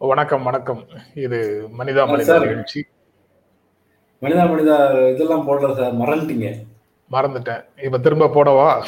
[0.00, 0.86] வணக்கம் வணக்கம்.
[1.14, 2.38] இது மனிதா மனிதா.
[2.38, 2.86] நிகழ்ச்சி.
[4.22, 4.76] மனிதா மனிதா
[5.14, 5.94] இதெல்லாம் போடல சார்.
[5.94, 6.64] மறந்துட்டீங்க.
[7.12, 7.64] மறந்துட்டேன்.
[7.82, 8.84] இப்ப திரும்ப போடவா?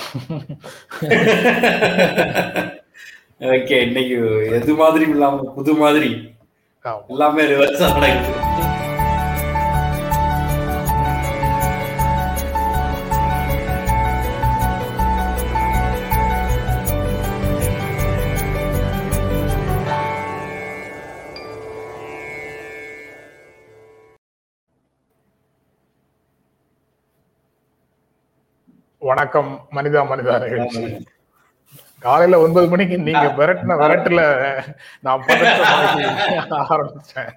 [3.41, 6.35] ஓகே இன்னைக்கு எது மாதிரி இல்லாம புது மாதிரி.
[7.09, 8.90] எல்லாமே ரிவர்ஸ் நடக்குது.
[29.21, 30.83] வணக்கம் மனிதா மனிதா நிகழ்ச்சி
[32.05, 34.21] காலையில ஒன்பது மணிக்கு நீங்க விரட்டின விரட்டுல
[35.07, 35.25] நான்
[36.75, 37.29] ஆரம்பிச்சேன்.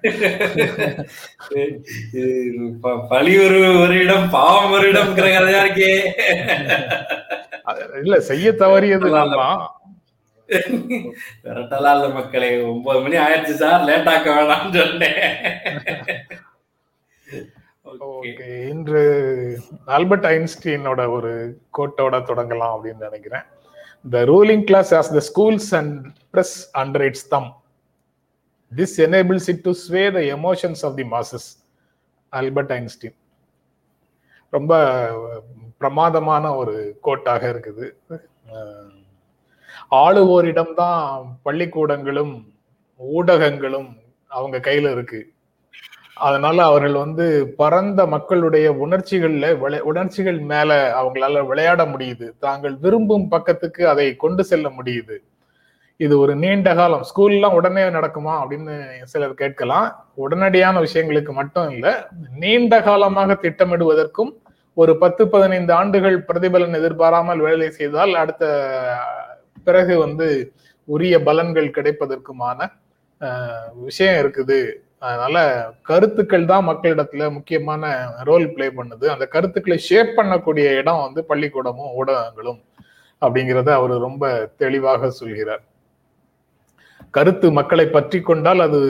[3.10, 5.92] பழி ஒரு ஒரு இடம் பாவம் ஒரு இடம்ங்கிற கதையா இருக்கே.
[8.04, 9.60] இல்ல செய்ய தவறியது நான் தான்
[11.44, 12.50] விரட்டலாம் இல்ல மக்களே.
[12.72, 13.86] ஒன்பது மணி ஆயிடுச்சு சார்.
[13.90, 15.22] லேட் ஆக்க வேணாம்னு சொன்னேன்.
[18.00, 18.68] ஓகே.
[18.68, 23.42] இன்று ஆல்பர்ட் ஐன்ஸ்டீனோட ஒரு கோட்டோட தொடங்கலாம் அப்படின்னு நினைக்கிறேன்.
[24.10, 27.62] The ruling class has the schools and press under its thumb
[28.76, 31.62] this enables it to sway the emotions of the masses
[32.28, 33.16] Albert Einstein
[34.50, 34.74] ரொம்ப
[35.78, 37.92] பிரமாதமான ஒரு கோட்டாக இருக்குது.
[39.90, 42.44] ஆளுவோரிடம்தான் பள்ளிக்கூடங்களும்
[43.16, 45.33] ஊடகங்களும் அவங்க கையில இருக்கு.
[46.14, 52.30] அதனால அவர்கள் வந்து பரந்த மக்களுடைய உணர்ச்சிகள்ல விளை- உணர்ச்சிகள் மேல அவங்களால விளையாட முடியுது.
[52.38, 55.16] தாங்கள் விரும்பும் பக்கத்துக்கு அதை கொண்டு செல்ல முடியுது.
[55.96, 60.12] இது ஒரு நீண்ட காலம் ஸ்கூல்லாம் உடனே நடக்குமா அப்படின்னு சிலர் கேட்கலாம்.
[60.28, 61.92] உடனடியான விஷயங்களுக்கு மட்டும் இல்லை
[62.38, 64.32] நீண்ட காலமாக திட்டமிடுவதற்கும்
[64.74, 68.70] ஒரு பத்து பதினைந்து ஆண்டுகள் பிரதிபலன் எதிர்பாராமல் வேலை செய்தால் அடுத்த
[69.64, 70.52] பிறகு வந்து
[70.84, 72.72] உரிய பலன்கள் கிடைப்பதற்குமான
[73.74, 74.72] விஷயம் இருக்குது.
[75.06, 75.36] அதனால
[75.90, 77.92] கருத்துக்கள் தான் மக்களிடத்துல முக்கியமான
[78.28, 79.06] ரோல் ப்ளே பண்ணுது.
[79.14, 82.60] அந்த கருத்துக்களை ஷேப் பண்ணக்கூடிய இடம் வந்து பள்ளிக்கூடமும் ஊடகங்களும்
[83.22, 84.24] அப்படிங்கிறத அவர் ரொம்ப
[84.62, 85.62] தெளிவாக சொல்கிறார்.
[87.16, 88.80] கருத்து மக்களை பற்றி கொண்டால் அது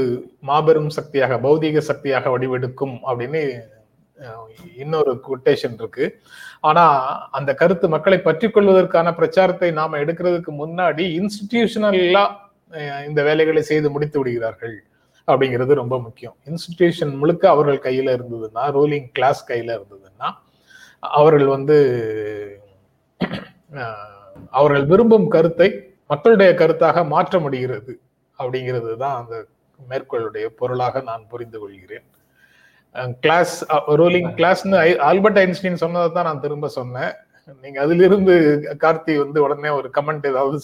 [0.51, 3.43] மாபெரும் சக்தியாக பௌதீக சக்தியாக வடிவெடுக்கும் அப்படின்னு
[4.83, 6.05] இன்னொரு கொட்டேஷன் இருக்கு.
[6.69, 6.85] ஆனா
[7.39, 12.25] அந்த கருத்து மக்களை பற்றி கொள்வதற்கான பிரச்சாரத்தை நாம எடுக்கிறதுக்கு முன்னாடி இன்ஸ்டிடியூஷனல்லா
[13.09, 14.77] இந்த வேலைகளை செய்து முடித்து விடுகிறார்கள்.
[15.29, 16.35] அப்படிங்கிறது ரொம்ப முக்கியம்.
[16.49, 20.31] இன்ஸ்டிடியூஷன் முழுக்க அவர்கள் கையில இருந்ததுன்னா ரூலிங் கிளாஸ் கையில இருந்ததுன்னா
[21.19, 21.77] அவர்கள் வந்து
[24.59, 25.69] அவர்கள் விரும்பும் கருத்தை
[26.13, 27.93] மக்களுடைய கருத்தாக மாற்ற முடிகிறது
[28.39, 29.35] அப்படிங்கிறது தான் அந்த
[29.79, 32.07] மேற்கோளுடைய பொருளாக நான் புரிந்து கொள்கிறேன்.
[33.25, 33.55] கிளாஸ்
[34.01, 37.13] ரூலிங் கிளாஸ்னு ஆல்பர்ட் ஐன்ஸ்டீன் சொன்னதை தான் நான் திரும்ப சொன்னேன்.
[37.63, 38.35] நீங்க அதிலிருந்து
[38.85, 40.59] கார்த்தி வந்து உடனே ஒரு கமெண்ட் ஏதாவது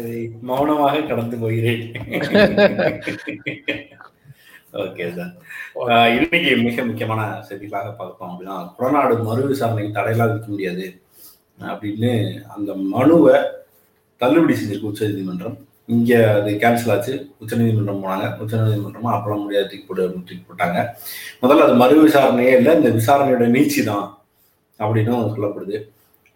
[0.00, 0.16] இதை
[0.50, 1.84] மௌனமாக கடந்து போகிறேன்.
[4.84, 5.32] ஓகே சார்
[6.16, 10.86] இன்னைக்கு மிக முக்கியமான செய்திகளாக பார்ப்போம் அப்படின்னா கொடநாடு மறு விசாரணைக்கு தடையெல்லாம் விதிக்க முடியாது
[11.72, 12.12] அப்படின்னு
[12.56, 13.36] அந்த மனுவை
[14.20, 15.58] தள்ளுபடி செஞ்சிருக்கு உச்சநீதிமன்றம்.
[15.94, 17.14] இங்கே அது கேன்சல் ஆச்சு.
[17.42, 18.26] உச்சநீதிமன்றம் போனாங்க.
[18.42, 20.78] உச்சநீதிமன்றமும் அப்பெல்லாம் முடியாது தூக்கி போட்டு தூக்கி போட்டாங்க.
[21.42, 22.74] முதல்ல அது மறு விசாரணையே இல்லை.
[22.80, 24.06] இந்த விசாரணையோட நீச்சி தான்
[24.80, 25.78] அப்படின்னு சொல்லப்படுது.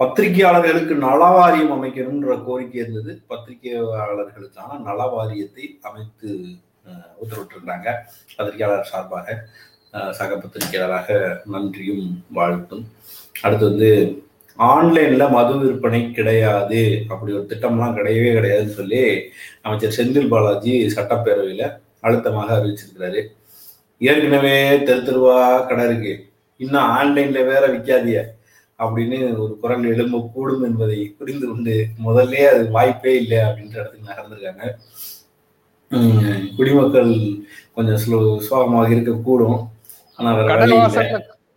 [0.00, 3.12] பத்திரிகையாளர்களுக்கு நலவாரியம் அமைக்கணும்ன்ற கோரிக்கை இருந்தது.
[3.30, 6.28] பத்திரிகையாளர்களுக்கான நல வாரியத்தை அமைத்து
[7.22, 7.88] உத்தரவிட்டிருந்தாங்க.
[8.36, 9.36] பத்திரிகையாளர் சார்பாக
[10.18, 11.18] சக பத்திரிகையாளராக
[11.54, 12.06] நன்றியும்
[12.38, 12.84] வாழ்த்தும்.
[13.44, 13.90] அடுத்து வந்து
[14.58, 16.82] ஆன்லைன்ல மது விற்பனை கிடையாது.
[17.12, 19.02] அப்படி ஒரு திட்டம்லாம் கிடையவே கிடையாதுன்னு சொல்லி
[19.62, 21.64] அமைச்சர் செந்தில் பாலாஜி சட்டப்பேரவையில
[22.06, 23.22] அழுத்தமாக அறிவிச்சிருக்கிறாரு.
[24.00, 24.54] ஏற்கனவே
[24.86, 25.36] தெரு தெருவா
[25.68, 26.14] கடை இருக்கு.
[26.60, 28.18] இன்னும் ஆன்லைன்ல வேற விற்காதிய
[28.78, 31.74] அப்படின்னு ஒரு குரல் எழும்ப கூடும் என்பதை புரிந்து கொண்டு
[32.06, 34.64] முதல்ல அது வாய்ப்பே இல்லை அப்படின்ற இடத்துக்கு நகர்ந்திருக்காங்க.
[35.90, 37.12] உம் குடிமக்கள்
[37.76, 39.60] கொஞ்சம் ஸ்லோ சுலபமாக இருக்கக்கூடும்.
[40.18, 40.56] ஆனா வேற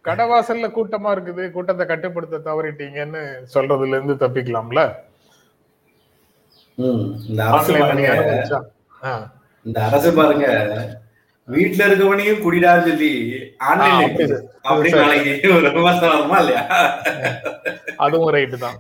[0.07, 3.21] கடவாசல்ல கூட்டமா இருக்குது கூட்டத்தை கட்டுப்படுத்த தவறிட்டீங்கன்னு
[3.55, 4.81] சொல்றதுல இருந்து தப்பிக்கலாம்ல
[7.27, 7.41] இந்த
[9.87, 10.47] அரசு பாருங்க.
[11.47, 13.11] வீட்டுல இருக்கவனையும் குடிடான்னு சொல்லி
[18.05, 18.77] அதுவும் ரைட்டு தான்.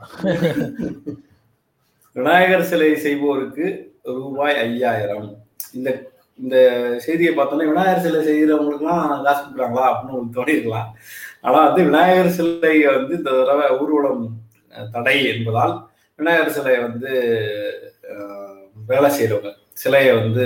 [2.15, 3.65] விநாயகர் சிலை செய்வோருக்கு
[4.19, 5.27] ரூபாய் ஐயாயிரம்.
[5.77, 5.89] இந்த
[6.39, 6.55] இந்த
[7.05, 10.89] செய்தியை பார்த்தோன்னா விநாயகர் சிலை செய்கிறவங்களுக்குலாம் காசு கொடுக்குறாங்களா அப்படின்னு உங்களுக்கு தோணிருக்கலாம்
[11.45, 14.25] ஆனால் வந்து விநாயகர் சிலை வந்து இந்த தடவை ஊர்வலம்
[14.95, 15.75] தடை என்பதால்
[16.19, 17.11] விநாயகர் சிலையை வந்து
[18.89, 19.51] வேலை செய்கிறவங்க
[19.81, 20.45] சிலையை வந்து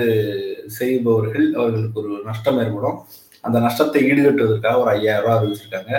[0.78, 2.98] செய்பவர்கள் அவர்களுக்கு ஒரு நஷ்டம் ஏற்படும்.
[3.44, 5.94] அந்த நஷ்டத்தை ஈடுகட்டுவதற்காக ஒரு ஐயாயிரம் ரூபா அறிவிச்சிருக்காங்க.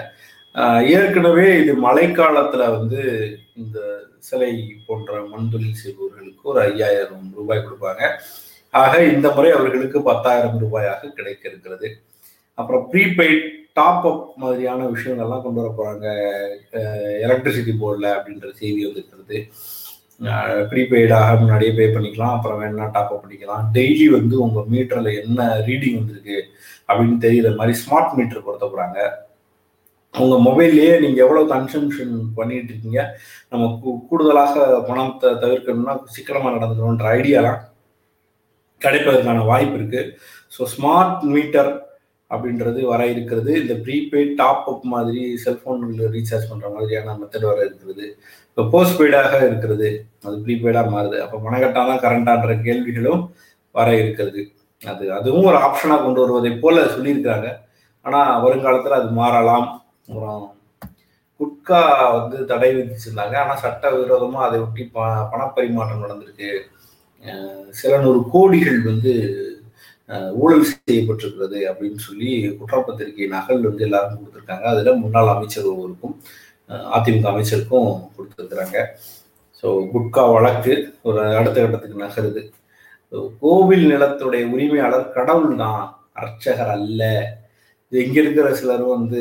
[0.94, 3.00] ஏற்கனவே இது மழைக்காலத்துல வந்து
[3.60, 3.78] இந்த
[4.28, 4.50] சிலை
[4.86, 8.02] போன்ற மண் தொழில் செய்பவர்களுக்கு ஒரு ஐயாயிரம் ரூபாய் கொடுப்பாங்க.
[8.80, 11.88] ஆக இந்த முறை அவர்களுக்கு பத்தாயிரம் ரூபாயாக கிடைக்க இருக்கிறது
[12.58, 13.42] அப்புறம் ப்ரீபெய்ட்
[13.78, 16.06] டாப் அப் மாதிரியான விஷயங்கள்லாம் கொண்டு வர போறாங்க.
[17.26, 19.38] எலக்ட்ரிசிட்டி போர்டில் அப்படின்ற செய்தி வந்துருக்கிறது.
[20.70, 22.34] ப்ரீபெய்டாக முன்னாடியே பே பண்ணிக்கலாம்.
[22.36, 23.64] அப்புறம் வேணா டாப் அப் பண்ணிக்கலாம்.
[23.76, 26.38] டெய்லி வந்து உங்க மீட்டர்ல என்ன ரீடிங் வந்திருக்கு
[26.88, 29.00] அப்படின்னு தெரியுற மாதிரி ஸ்மார்ட் மீட்டர் பொருத்த போறாங்க.
[30.22, 33.02] உங்க மொபைல்லையே நீங்க எவ்வளவு கன்சம்ஷன் பண்ணிட்டு இருக்கீங்க?
[33.52, 37.60] நம்ம கூடுதலாக பணத்தை தவிர்க்கணும்னா சிக்கனமா நடந்துக்கணுன்ற ஐடியாலாம்
[38.84, 40.02] கிடைப்பதற்கான வாய்ப்பு இருக்கு.
[40.54, 41.70] ஸோ ஸ்மார்ட் மீட்டர்
[42.30, 43.52] அப்படின்றது வர இருக்கிறது.
[43.62, 48.06] இந்த ப்ரீபெய்ட் டாப் அப் மாதிரி செல்போன்ல ரீசார்ஜ் பண்ணுற மாதிரியான மெத்தட் வர இருக்கிறது.
[48.50, 49.88] இப்போ போஸ்ட் பெய்டாக இருக்கிறது.
[50.26, 51.18] அது ப்ரீபெய்டாக மாறுது.
[51.24, 53.22] அப்போ பணக்கட்டா தான் கரண்டான்ற கேள்விகளும்
[53.74, 54.42] வர இருக்கிறது.
[54.82, 57.48] அது அதுவும் ஒரு ஆப்ஷனாக கொண்டு வருவதை போல சொல்லியிருக்காங்க
[58.06, 59.66] ஆனால் வருங்காலத்தில் அது மாறலாம்.
[60.06, 60.42] அப்புறம்
[61.40, 61.80] குட்கா
[62.16, 63.36] வந்து தடை விதிச்சிருந்தாங்க.
[63.42, 66.50] ஆனால் சட்ட விரோதமாக அதை ஒட்டி ப பணப்பரிமாற்றம் நடந்திருக்கு.
[67.80, 69.12] சில நூறு கோடிகள் வந்து
[70.42, 74.64] ஊழல் செய்யப்பட்டிருக்கிறது அப்படின்னு சொல்லி குற்றப்பத்திரிகை நகல் வந்து எல்லாரும் கொடுத்துருக்காங்க.
[74.72, 76.14] அதில் முன்னாள் அமைச்சர் ஒருவருக்கும்
[76.96, 78.78] அதிமுக அமைச்சருக்கும் கொடுத்துருக்குறாங்க.
[79.58, 80.74] ஸோ குட்கா வழக்கு
[81.08, 82.42] ஒரு அடுத்த கட்டத்துக்கு நகருது.
[83.42, 85.82] கோவில் நிலத்துடைய உரிமையாளர் கடவுள் தான்
[86.20, 87.02] அர்ச்சகர் அல்ல.
[87.92, 89.20] இது இங்க இருக்கிற சிலரும் வந்து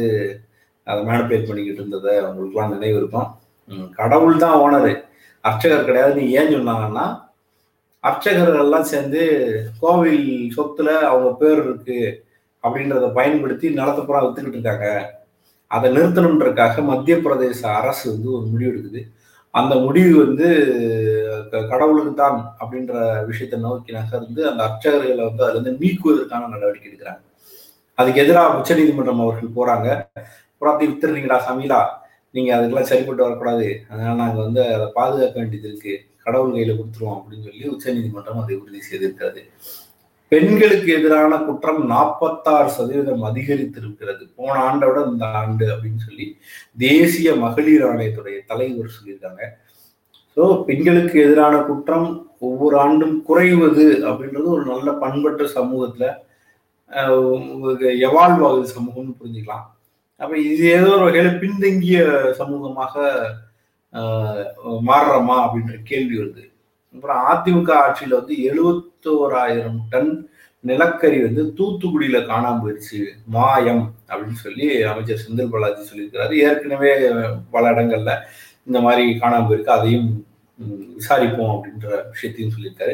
[0.87, 3.29] அதை மேனுபேட் பண்ணிக்கிட்டு இருந்ததை அவங்களுக்குலாம் நினைவு இருக்கும்
[3.99, 4.93] கடவுள் தான் ஓனரு
[5.43, 7.05] அர்ச்சகர் கிடையாதுன்னு ஏன் சொன்னாங்கன்னா
[8.01, 9.47] அர்ச்சகர்கள் எல்லாம் சேர்ந்து
[9.79, 12.25] கோவில் சொத்துல அவங்க பேர் இருக்கு
[12.63, 15.13] அப்படின்றத பயன்படுத்தி நிலத்தை பூரா வித்துக்கிட்டு இருக்காங்க.
[15.67, 19.11] அதை நிறுத்தணுன்றதுக்காக மத்திய பிரதேச அரசு வந்து ஒரு முடிவு எடுக்குது.
[19.51, 20.47] அந்த முடிவு வந்து
[21.51, 27.21] க- கடவுளுக்கு தான் அப்படின்ற விஷயத்தை நோக்கி நகர்ந்து அந்த அர்ச்சகர்களை வந்து அதுல இருந்து நீக்குவதற்கான நடவடிக்கை எடுக்கிறாங்க.
[27.95, 30.09] அதுக்கு எதிராக உச்சநீதிமன்றம் அவர்கள் போறாங்க.
[30.61, 31.85] புறாத்தி வித்துறீங்களா சமீலா
[32.31, 33.81] நீங்க அதுக்கெல்லாம் சரிப்பட்டு வரக்கூடாது.
[33.89, 35.99] அதனால நாங்க வந்து அதை பாதுகாக்க வேண்டியது இருக்கு.
[36.25, 39.41] கடவுள் கையில கொடுத்துருவோம் அப்படின்னு சொல்லி உச்சநீதிமன்றம் அதை உறுதி செய்திருக்கிறது.
[40.31, 44.23] பெண்களுக்கு எதிரான குற்றம் நாற்பத்தாறு சதவீதம் அதிகரித்திருக்கிறது.
[44.37, 46.27] போன ஆண்டை விட இந்த ஆண்டு அப்படின்னு சொல்லி
[46.85, 49.41] தேசிய மகளிர் ஆணையத்துடைய தலைவர் சொல்லியிருக்காங்க.
[50.35, 52.09] ஸோ பெண்களுக்கு எதிரான குற்றம்
[52.49, 56.05] ஒவ்வொரு ஆண்டும் குறைவது அப்படின்றது ஒரு நல்ல பண்பற்ற சமூகத்துல
[58.07, 59.65] எவால்வ் ஆகுது சமூகம்னு புரிஞ்சுக்கலாம்.
[60.21, 61.99] அப்ப இது ஏதோ ஒரு வகையில பின்தங்கிய
[62.39, 62.95] சமூகமாக
[64.89, 66.43] மாறுறோமா அப்படின்ற கேள்வி வருது.
[66.95, 70.11] அப்புறம் அதிமுக ஆட்சியில் வந்து எழுபத்தோராயிரம் டன்
[70.63, 72.99] நிலக்கரி வந்து தூத்துக்குடியில காணாம போயிடுச்சு
[73.35, 76.33] மாயம் அப்படின்னு சொல்லி அமைச்சர் செந்தில் பாலாஜி சொல்லியிருக்கிறாரு.
[76.47, 76.91] ஏற்கனவே
[77.55, 78.13] பல இடங்கள்ல
[78.67, 80.09] இந்த மாதிரி காணாம போயிருக்கு அதையும்
[80.97, 82.93] விசாரிப்போம் அப்படின்ற விஷயத்தையும் சொல்லியிருக்காரு.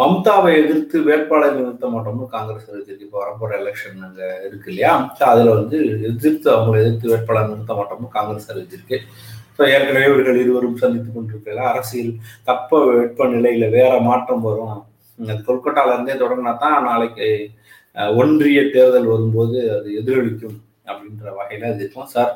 [0.00, 4.92] மம்தாவை எதிர்த்து வேட்பாளர் நிறுத்த மாட்டோம்னு காங்கிரஸ் அறிவிச்சிருக்கு இப்போ வரப்போற எலெக்ஷன் அங்கே இருக்கு இல்லையா?
[5.30, 5.78] அதுல வந்து
[6.10, 8.98] எதிர்த்து அவங்களை எதிர்த்து வேட்பாளர் நிறுத்த மாட்டோம்னு காங்கிரஸ் அறிவிச்சிருக்கு
[9.58, 12.12] ஏற்கனவே இவர்கள் இருவரும் சந்தித்துக் கொண்டிருக்கிற அரசியல்
[12.44, 14.74] தப்ப வெப்ப நிலையில வேற மாற்றம் வரும்.
[15.18, 17.28] அது கொல்கட்டால இருந்தே தொடங்கினா தான் நாளைக்கு
[18.16, 20.56] ஒன்றிய தேர்தல் வரும்போது அது எதிரொலிக்கும்
[20.88, 22.32] அப்படின்ற வகையில அது இருக்கும் சார்.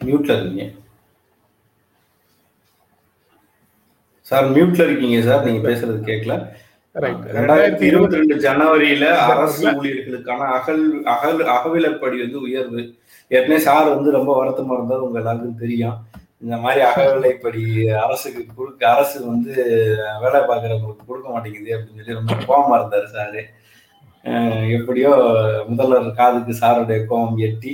[0.00, 0.64] மியூட்ல இருக்கீங்க.
[4.26, 6.34] சார் மியூட்ல இருக்கீங்க சார் நீங்க பேசுறது கேட்கல
[6.94, 10.82] ரெண்டாயிரத்தி இருபத்தி ரெண்டு ஜனவரியில அரசு ஊழியர்களுக்கான அகல்
[11.14, 12.82] அகல் அகவிலப்படி வந்து உயர்வு.
[13.30, 15.96] ஏற்கனவே சார் வந்து ரொம்ப வருத்தமா இருந்தார் உங்க எல்லாருக்கும் தெரியும்.
[16.44, 17.62] இந்த மாதிரி அகவிலைப்படி
[18.04, 19.52] அரசுக்கு கொடுக்க அரசு வந்து
[20.22, 23.42] வேலை பார்க்குறவங்களுக்கு கொடுக்க மாட்டேங்குது அப்படின்னு சொல்லி ரொம்ப கோபமா இருந்தாரு சாரு.
[24.78, 25.12] எப்படியோ
[25.70, 27.72] முதல்வர் காதுக்கு சாருடைய கோபம் எட்டி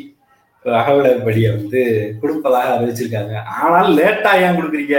[0.65, 1.81] அகவிலைப்படியை வந்து
[2.23, 3.35] கொடுப்பதாக அறிவிச்சிருக்காங்க.
[3.61, 4.99] ஆனால் லேட்டா ஏன் கொடுக்குறீங்க?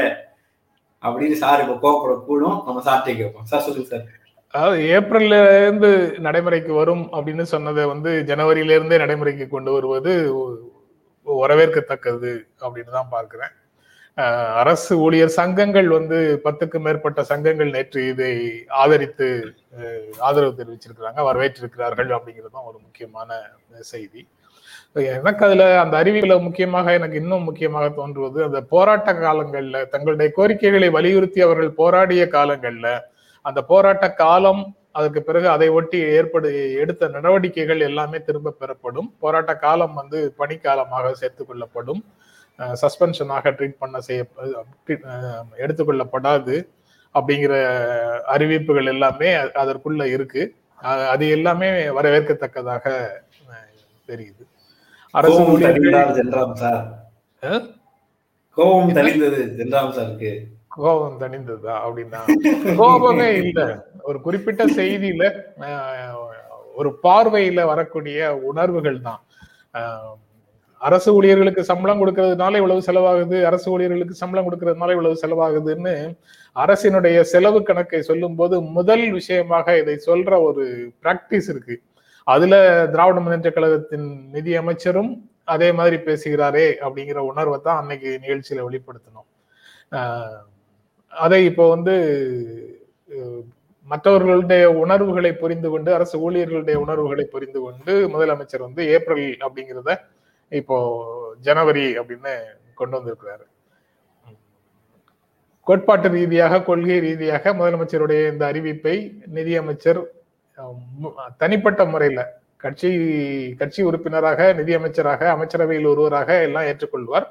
[1.03, 2.57] அப்படின்னு சார் இப்போ கோப்பட கூடும்.
[2.67, 3.47] நம்ம சார்ட்டே கேட்போம்.
[3.51, 4.05] சார் சொல்லுங்க சார்.
[4.53, 5.89] அதாவது ஏப்ரல்ல இருந்து
[6.27, 10.13] நடைமுறைக்கு வரும் அப்படின்னு சொன்னதை வந்து ஜனவரியில இருந்தே நடைமுறைக்கு கொண்டு வருவது
[11.27, 12.31] வரவேற்கத்தக்கது
[12.65, 13.53] அப்படின்னு தான் பார்க்கிறேன்.
[14.61, 18.33] அரசு ஊழியர் சங்கங்கள் வந்து பத்துக்கு மேற்பட்ட சங்கங்கள் நேற்று இதை
[18.81, 19.27] ஆதரித்து
[20.27, 23.29] ஆதரவு தெரிவிச்சிருக்கிறாங்க வரவேற்றிருக்கிறார்கள் அப்படிங்கிறது தான் ஒரு முக்கியமான
[23.93, 24.23] செய்தி.
[24.95, 31.41] எனக்கு அதுல அந்த அறிவியல முக்கியமாக எனக்கு இன்னும் முக்கியமாக தோன்றுவது அந்த போராட்ட காலங்கள்ல தங்களுடைய கோரிக்கைகளை வலியுறுத்தி
[31.45, 32.89] அவர்கள் போராடிய காலங்கள்ல
[33.45, 34.61] அந்த போராட்ட காலம்
[34.99, 36.49] அதுக்கு பிறகு அதை ஒட்டி ஏற்படு
[36.83, 39.07] எடுத்த நடவடிக்கைகள் எல்லாமே திரும்ப பெறப்படும்.
[39.19, 42.01] போராட்ட காலம் வந்து பணிக்காலமாக சேர்த்து கொள்ளப்படும்.
[42.81, 44.21] சஸ்பென்ஷனாக ட்ரீட் பண்ண செய்ய
[45.63, 46.55] எடுத்துக்கொள்ளப்படாது
[47.15, 47.53] அப்படிங்கிற
[48.35, 49.29] அறிவிப்புகள் எல்லாமே
[49.63, 50.43] அதற்குள்ள இருக்கு.
[51.13, 52.85] அது எல்லாமே வரவேற்கத்தக்கதாக
[54.11, 54.43] தெரியுது.
[55.13, 55.95] அரசு ஊழியர்கள்
[56.61, 56.81] சார்?
[58.57, 60.31] கோபம் தணிந்தது ஜென்ராம் சாருக்கு.
[60.75, 62.19] கோபம் தணிந்ததா அப்படின்னா?
[62.81, 63.61] கோபமே இல்ல.
[64.09, 65.23] ஒரு குறிப்பிட்ட செய்தியில
[66.79, 69.21] ஒரு பார்வையில வரக்கூடிய உணர்வுகள் தான்.
[70.81, 75.93] அரசு ஊழியர்களுக்கு சம்பளம் கொடுக்கறதுனால இவ்வளவு செலவாகுது அரசு ஊழியர்களுக்கு சம்பளம் கொடுக்கறதுனால இவ்வளவு செலவாகுதுன்னு
[76.55, 80.63] அரசினுடைய செலவு கணக்கை சொல்லும்போது முதல் விஷயமாக இதை சொல்ற ஒரு
[81.03, 81.75] பிராக்டிஸ் இருக்கு.
[82.27, 82.55] அதுல
[82.87, 85.11] திராவிட முன்னேற்ற கழகத்தின் நிதி அமைச்சரும்
[85.45, 89.27] அதே மாதிரி பேசுகிறாரே அப்படிங்கிற உணர்வை தான் அன்னைக்கு நிகழ்ச்சியில வெளிப்படுத்தணும்
[91.13, 91.95] அதை இப்போ வந்து
[93.87, 99.93] மற்றவர்களுடைய உணர்வுகளை புரிந்து கொண்டு அரசு ஊழியர்களுடைய உணர்வுகளை புரிந்து கொண்டு முதலமைச்சர் வந்து ஏப்ரல் அப்படிங்கிறத
[100.51, 100.77] இப்போ
[101.39, 102.33] ஜனவரி அப்படின்னு
[102.73, 103.45] கொண்டு வந்திருக்கிறாரு.
[105.67, 108.95] கோட்பாட்டு ரீதியாக கொள்கை ரீதியாக முதலமைச்சருடைய இந்த அறிவிப்பை
[109.27, 109.99] நிதியமைச்சர்
[111.37, 112.21] தனிப்பட்ட முறையில
[112.63, 112.89] கட்சி
[113.59, 117.27] கட்சி உறுப்பினராக நிதியமைச்சராக அமைச்சரவையில் ஒருவராக எல்லாம் ஏற்றுக்கொள்வார்.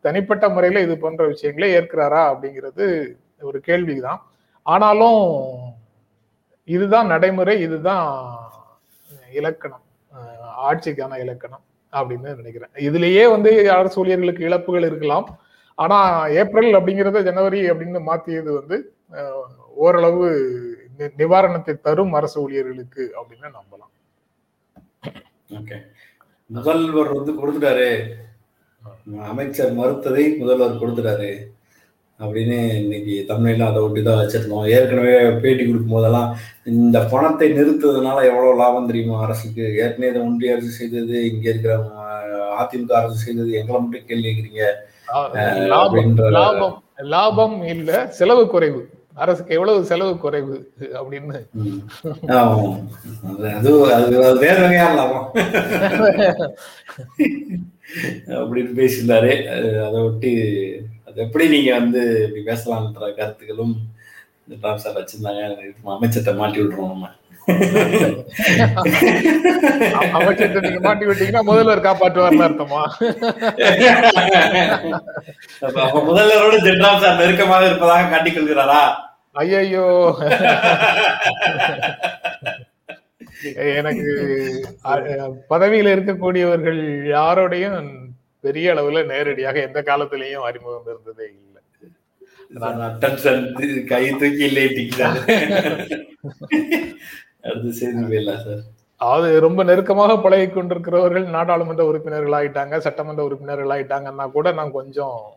[0.00, 2.84] தனிப்பட்ட முறையில இது போன்ற விஷயங்களை ஏற்கிறாரா அப்படிங்கிறது
[3.40, 4.20] ஒரு கேள்விதான்.
[4.62, 5.22] ஆனாலும்
[6.64, 8.06] இதுதான் நடைமுறை இதுதான்
[9.32, 9.84] இலக்கணம்
[10.68, 12.72] ஆட்சிக்கான இலக்கணம் அப்படின்னு நினைக்கிறேன்.
[12.88, 15.26] இதுலயே வந்து அரசு ஊழியர்களுக்கு இழப்புகள் இருக்கலாம்.
[15.74, 15.98] ஆனா
[16.40, 18.76] ஏப்ரல் அப்படிங்கிறத ஜனவரி அப்படின்னு மாத்தியது வந்து
[19.84, 20.26] ஓரளவு
[21.20, 23.92] நிவாரணத்தை தரும் அரசு ஊழியர்களுக்கு அப்படின்னு நம்பலாம்.
[25.58, 25.76] ஓகே.
[26.46, 27.90] முதல்வர் வந்து கொடுத்துட்டாரு.
[29.30, 31.30] அமைச்சர் மறுத்ததை முதல்வர் கொடுத்துட்டாரு.
[32.20, 34.68] அப்படின்னு இன்னைக்கு தமிழ்ல அதை ஒட்டி தான் வச்சிருந்தோம்.
[34.76, 36.30] ஏற்கனவே பேட்டி கொடுக்கும் போதெல்லாம்
[36.64, 39.64] இந்த பணத்தை நிறுத்துறதுனால எவ்வளவு லாபம் தெரியுமா அரசுக்கு?
[39.82, 41.74] ஏற்கனவே இதை ஒன்றிய அரசு செய்தது இங்க இருக்கிற
[42.62, 43.50] அதிமுக அரசு செய்தது.
[43.60, 44.64] எங்களை மட்டும் கேள்வி கேட்குறீங்க.
[47.14, 48.80] லாபம் இல்ல செலவு குறைவு.
[49.22, 50.56] அரசுக்கு எவ்வளவு செலவு குறைவு
[51.00, 51.38] அப்படின்னு.
[53.58, 55.26] அது அது வேற லாபம்
[58.40, 59.32] அப்படின்னு பேசியிருந்தாரு.
[59.86, 60.32] அதை ஒட்டி
[61.08, 63.76] அது எப்படி நீங்க வந்து இப்படி பேசலாம்ன்ற கருத்துக்களும்
[64.64, 65.40] ராம் சார் வச்சிருந்தாங்க.
[65.94, 67.08] அமைச்சர்கிட்ட மாட்டி விட்டுருவோம் நம்ம.
[70.18, 72.80] அமைச்சர்கிட்ட நீங்க மாட்டி விட்டீங்கன்னா முதல்வர் காப்பாற்றுவார்னு அர்த்தமா?
[76.08, 78.82] முதல்வரோட ஜென்ராம் சார் நெருக்கமாக இருப்பதாக காட்டிக் கொள்கிறாரா?
[79.36, 80.16] ஐயையோ.
[83.72, 84.12] எனக்கு
[85.50, 88.08] பதவியில இருக்கக்கூடியவர்கள் யாரோடையும்
[88.44, 91.62] பெரிய அளவுல நேரடியாக எந்த காலத்திலையும் அறிமுகம் இருந்ததே இல்லை.
[93.90, 94.48] கை தூக்கி
[97.44, 98.62] அடுத்து செய்தி போயிடல சார்
[99.00, 105.36] அது ரொம்ப நெருக்கமாக பழகி கொண்டிருக்கிறவர்கள் நாடாளுமன்ற உறுப்பினர்கள் ஆயிட்டாங்க சட்டமன்ற உறுப்பினர்கள் ஆயிட்டாங்கன்னா கூட நான் கொஞ்சம்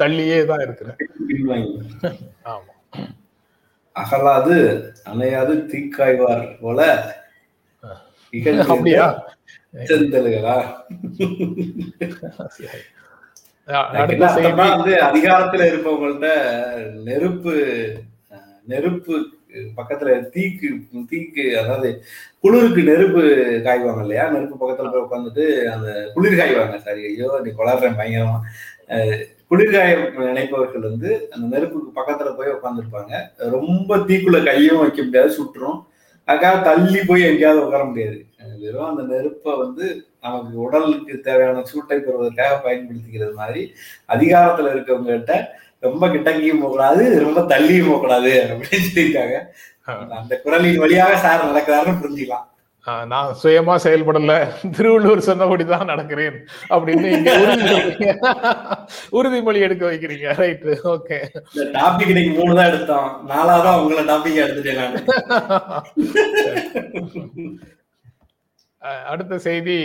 [0.00, 0.98] தள்ளியே தான் இருக்கிறேன்.
[2.46, 2.72] ஆமா.
[3.96, 4.56] அகலாது
[5.10, 6.80] அணையாது தீக்காய்வார் போல
[8.66, 9.06] அப்படியா?
[14.70, 16.28] வந்து அதிகாரத்துல இருப்பவங்கள்ட்ட
[17.08, 17.54] நெருப்பு
[18.66, 19.14] நெருப்பு
[19.76, 20.68] பக்கத்துல தீக்கு
[21.10, 21.88] தீக்கு அதாவது
[22.44, 23.22] குளிருக்கு நெருப்பு
[23.64, 24.24] காய்வாங்க இல்லையா?
[24.34, 26.76] நெருப்பு பக்கத்துல போய் உட்காந்துட்டு அந்த குளிர் காய்வாங்க.
[26.78, 28.38] சாரி ஐயோ நீ கொளாடுறேன் பயங்கரமா.
[29.50, 29.92] அஹ், குளிர்காய
[30.26, 33.12] நினைப்பவர்கள் வந்து அந்த நெருப்புக்கு பக்கத்துல போய் உட்காந்துருப்பாங்க
[33.50, 35.78] ரொம்ப தீக்குள்ள கையும் வைக்க முடியாது சுட்டுரும்.
[36.28, 38.18] அதுக்காக தள்ளி போய் எங்கேயாவது உட்கார முடியாது.
[38.60, 39.84] வெறும் அந்த நெருப்பை வந்து
[40.20, 43.62] நமக்கு உடலுக்கு தேவையான சூட்டை பெறுவதற்காக பயன்படுத்திக்கிறது மாதிரி
[44.08, 45.34] அதிகாரத்துல இருக்கவங்க கிட்ட
[45.82, 49.36] ரொம்ப கிட்டங்கியும் போகக்கூடாது ரொம்ப தள்ளியும் போகக்கூடாது அப்படின்னு சொல்லியிருக்காங்க.
[50.18, 52.46] அந்த குரலின் வழியாக சார் நடக்கிறாருன்னு புரிஞ்சுக்கலாம்.
[52.84, 54.48] நான் சுயமா செயல்படல.
[54.70, 57.08] திருவள்ளுவர் சொன்னபடிதான் நடக்கிறேன் அப்படின்னு
[59.12, 60.36] உறுதிமொழி எடுக்க வைக்கிறீங்க.
[60.36, 61.18] ரைட் ஓகே
[61.54, 63.30] டாபிக் இன்னைக்கு மூணு தான் எடுத்தோம்.
[63.30, 65.04] நாலாவதா உங்களை டாபிக் எடுத்துட்டேன்
[69.06, 69.78] அடுத்த செய்தி.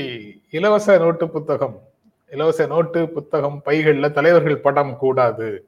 [0.49, 1.81] இலவச நோட்டு புத்தகம்.
[2.31, 5.67] இலவச நோட்டு புத்தகம் பைகள்ல தலைவர்கள் படம் கூடாது.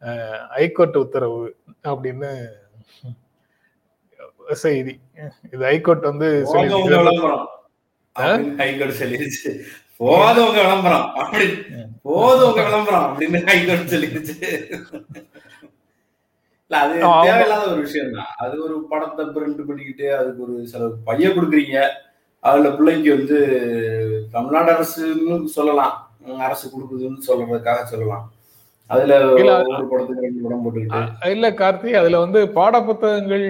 [0.00, 2.46] அஹ் ஹைகோர்ட் உத்தரவு அப்படின்னு
[4.54, 4.94] செய்தி.
[5.52, 6.28] இது ஹைகோர்ட் வந்து
[8.60, 9.50] ஹைகோர்ட் சொல்லிருச்சு.
[9.96, 11.06] போதும் உங்க விளம்பரம்.
[11.14, 11.46] அப்படி
[12.02, 14.36] போதும் உங்க விளம்பரம் அப்படின்னு ஹைகோர்ட் சொல்லிருச்சு.
[16.70, 16.94] இல்ல அது.
[17.26, 21.78] தேவையில்லாத ஒரு விஷயம் தான் அது ஒரு படத்தை பிரிண்ட் பண்ணிக்கிட்டு அதுக்கு ஒரு சில பைய கொடுக்குறீங்க.
[22.40, 23.38] அதுல பிள்ளைக்கு வந்து
[24.30, 25.94] தமிழ்நாடு அரசுன்னு சொல்லலாம்.
[26.38, 28.24] அரசு கொடுக்குதுன்னு சொல்றதுக்காக சொல்லலாம்.
[31.32, 33.44] இல்ல, கார்த்தி அதுல வந்து பாட புத்தகங்கள்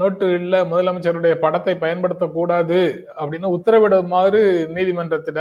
[0.00, 2.80] நோட்டுகள்ல முதலமைச்சருடைய படத்தை பயன்படுத்தக்கூடாது
[3.20, 4.42] அப்படின்னு உத்தரவிடுமாறு
[4.76, 5.40] நீதிமன்றத்தில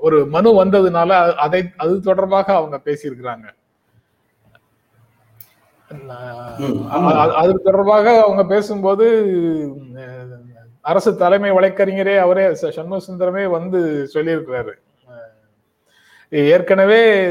[0.00, 1.10] ஒரு மனு வந்ததுனால
[1.44, 3.46] அதை அது தொடர்பாக அவங்க பேசியிருக்கிறாங்க.
[7.40, 9.06] அது தொடர்பாக அவங்க பேசும்போது
[10.80, 13.80] அரசு தலைமை வழக்கறிஞரே அவரே சண்முக சுந்தரமே வந்து
[14.14, 14.72] சொல்லியிருக்கிறாரு.
[16.30, 17.26] ஏற்கனவே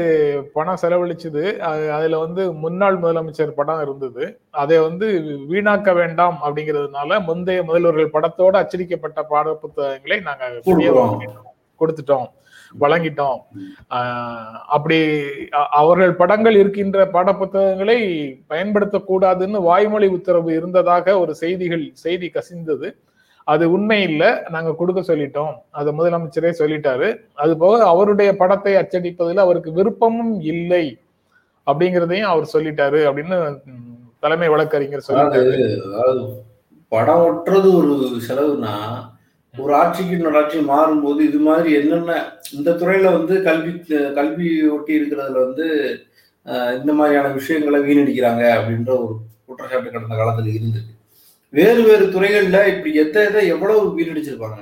[0.52, 1.54] பணம் செலவழிச்சது.
[1.56, 4.40] அது- அதுல வந்து முன்னாள் முதலமைச்சர் படம் இருந்தது.
[4.50, 10.60] அதை வந்து வீணாக்க வேண்டாம் அப்படிங்கிறதுனால முந்தைய முதல்வர்கள் படத்தோட அச்சடிக்கப்பட்ட பாட புத்தகங்களை நாங்க.
[11.80, 12.26] கொடுத்துட்டோம்.
[12.80, 13.38] வழங்கிட்டோம்.
[14.66, 15.20] அப்படி
[15.70, 22.96] அவர்கள் படங்கள் இருக்கின்ற பாட புத்தகங்களை பயன்படுத்தக்கூடாதுன்னு வாய்மொழி உத்தரவு இருந்ததாக ஒரு செய்திகள் செய்தி கசிந்தது.
[23.52, 24.30] அது உண்மை இல்லை.
[24.54, 25.52] நாங்க கொடுக்க சொல்லிட்டோம்.
[25.78, 27.08] அதை முதலமைச்சரே சொல்லிட்டாரு.
[27.42, 30.84] அது போக அவருடைய படத்தை அச்சடிப்பதில் அவருக்கு விருப்பமும் இல்லை
[31.66, 33.38] அப்படிங்கிறதையும் அவர் சொல்லிட்டாரு அப்படின்னு
[34.24, 35.54] தலைமை வழக்கறிஞர் சொல்லிட்டாரு.
[35.88, 36.22] அதாவது
[36.92, 37.94] படம் ஒட்டுறது ஒரு
[38.28, 38.74] செலவுனா
[39.54, 42.12] ஒரு ஆட்சிக்கு இன்னொரு ஆட்சி மாறும்போது இது மாதிரி என்னென்ன
[42.56, 43.72] இந்த துறையில வந்து கல்வி
[44.18, 45.66] கல்வி ஒட்டி இருக்கிறதுல வந்து
[46.78, 49.14] இந்த மாதிரியான விஷயங்களை வீணடிக்கிறாங்க அப்படின்ற ஒரு
[49.48, 50.90] குற்றச்சாட்டு கடந்த காலத்துல இருந்தது
[51.52, 54.60] வேறு வேறு துறைகள்ல இப்படி எத்த எதை எவ்வளவு வீணடிச்சிருப்பாங்க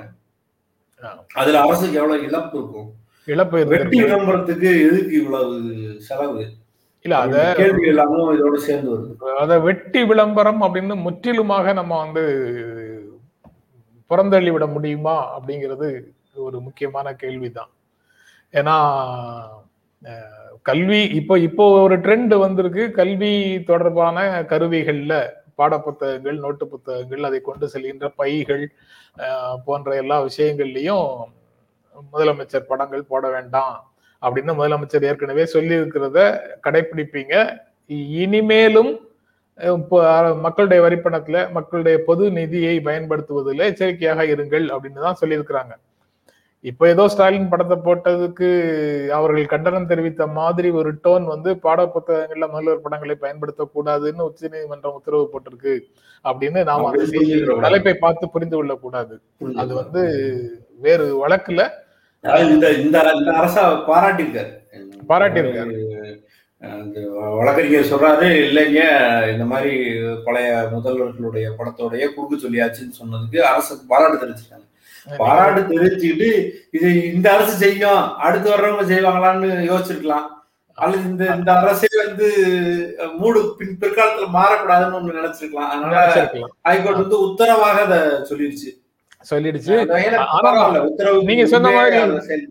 [1.01, 1.09] ஆ.
[1.33, 2.87] அதுல அரசுக்கு எவ்வளவு இழப்பு இருக்கும்?
[3.27, 3.97] இழப்பு வெட்டி.
[4.01, 5.53] விளம்பரத்துக்கு எதுக்கு இவ்வளவு
[5.99, 6.41] செலவு?
[7.05, 9.13] இல்ல அத கேள்வி எல்லாமும் இதோட சேர்ந்து வருது.
[9.39, 12.23] அத வெட்டி விளம்பரம் அப்படின்னு முற்றிலுமாக நம்ம வந்து
[14.11, 15.87] புறந்தள்ளி விட முடியுமா அப்படிங்கிறது
[16.39, 17.71] ஒரு முக்கியமான கேள்விதான்.
[18.53, 18.75] ஏன்னா
[20.63, 22.91] கல்வி இப்போ இப்போ ஒரு ட்ரெண்ட் வந்திருக்கு.
[22.91, 24.17] கல்வி தொடர்பான
[24.49, 25.13] கருவிகள்ல
[25.59, 28.65] பாடப்புத்தகங்கள் நோட்டு புத்தகங்கள் அதை கொண்டு செல்கின்ற பைகள்
[29.65, 31.07] போன்ற எல்லா விஷயங்கள்லையும்
[32.13, 33.77] முதலமைச்சர் படங்கள் போட வேண்டாம்
[34.21, 36.19] அப்படின்னு முதலமைச்சர் ஏற்கனவே சொல்லி இருக்கிறத
[36.65, 37.35] கடைபிடிப்பீங்க
[38.21, 38.91] இனிமேலும்
[39.59, 39.97] இப்போ
[40.45, 45.73] மக்களுடைய வரிப்பணத்துல மக்களுடைய பொது நிதியை பயன்படுத்துவதில் எச்சரிக்கையாக இருங்கள் அப்படின்னு தான் சொல்லியிருக்கிறாங்க.
[46.63, 48.47] இப்போ ஏதோ ஸ்டாலின் படத்தை போட்டதுக்கு
[49.17, 55.29] அவர்கள் கண்டனம் தெரிவித்த மாதிரி ஒரு டோன் வந்து பாட புத்தகங்கள்ல முதல்வர் படங்களை பயன்படுத்தக்கூடாதுன்னு உச்ச நீதிமன்றம் உத்தரவு
[55.29, 55.73] போட்டிருக்கு
[56.25, 57.05] அப்படின்னு நாம் அந்த.
[57.65, 59.15] தலைப்பை பார்த்து புரிந்து கொள்ளக்கூடாது
[59.57, 60.01] அது வந்து
[60.81, 61.61] வேறு வழக்குல
[62.47, 64.51] இந்த இந்த அர- இந்த அரசா பாராட்டியிருக்காரு
[65.09, 65.75] பாராட்டியிருக்காரு.
[67.35, 68.81] வழக்கறிஞர் சொல்றாரு இல்லைங்க
[69.31, 69.71] இந்த மாதிரி
[70.25, 74.65] பழைய முதல்வர்களுடைய படத்தோடைய குறுக்கு சொல்லியாச்சுன்னு சொன்னதுக்கு அரசு பாராட்டு தெரிவிச்சிருக்காங்க
[75.17, 80.27] பாராட்டு தெரிவிச்சுக்கிட்டு இது இந்த அரசு செய்யும் அடுத்து வர்றவங்க செய்வாங்களான்னு யோசிச்சிருக்கலாம்.
[80.73, 82.27] அல்லது இந்த இந்த அரசே வந்து
[83.17, 85.69] மூடு பின் பிற்காலத்துல மாறக்கூடாதுன்னு ஒண்ணு நினைச்சிருக்கலாம்.
[85.69, 86.29] அதனால.
[86.61, 88.69] ஹைகோர்ட் வந்து உத்தரவாக அதை சொல்லிடுச்சு.
[89.29, 91.23] சொல்லிடுச்சு.
[91.23, 92.41] நீங்க சொன்ன மாதிரி-.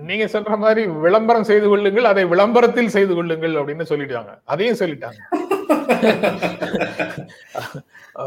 [0.00, 4.38] நீங்க சொல்ற மாதிரி விளம்பரம் செய்து கொள்ளுங்கள் அதை விளம்பரத்தில் செய்து கொள்ளுங்கள் அப்படின்னு சொல்லிட்டாங்க.
[4.44, 5.20] அதையும் சொல்லிட்டாங்க.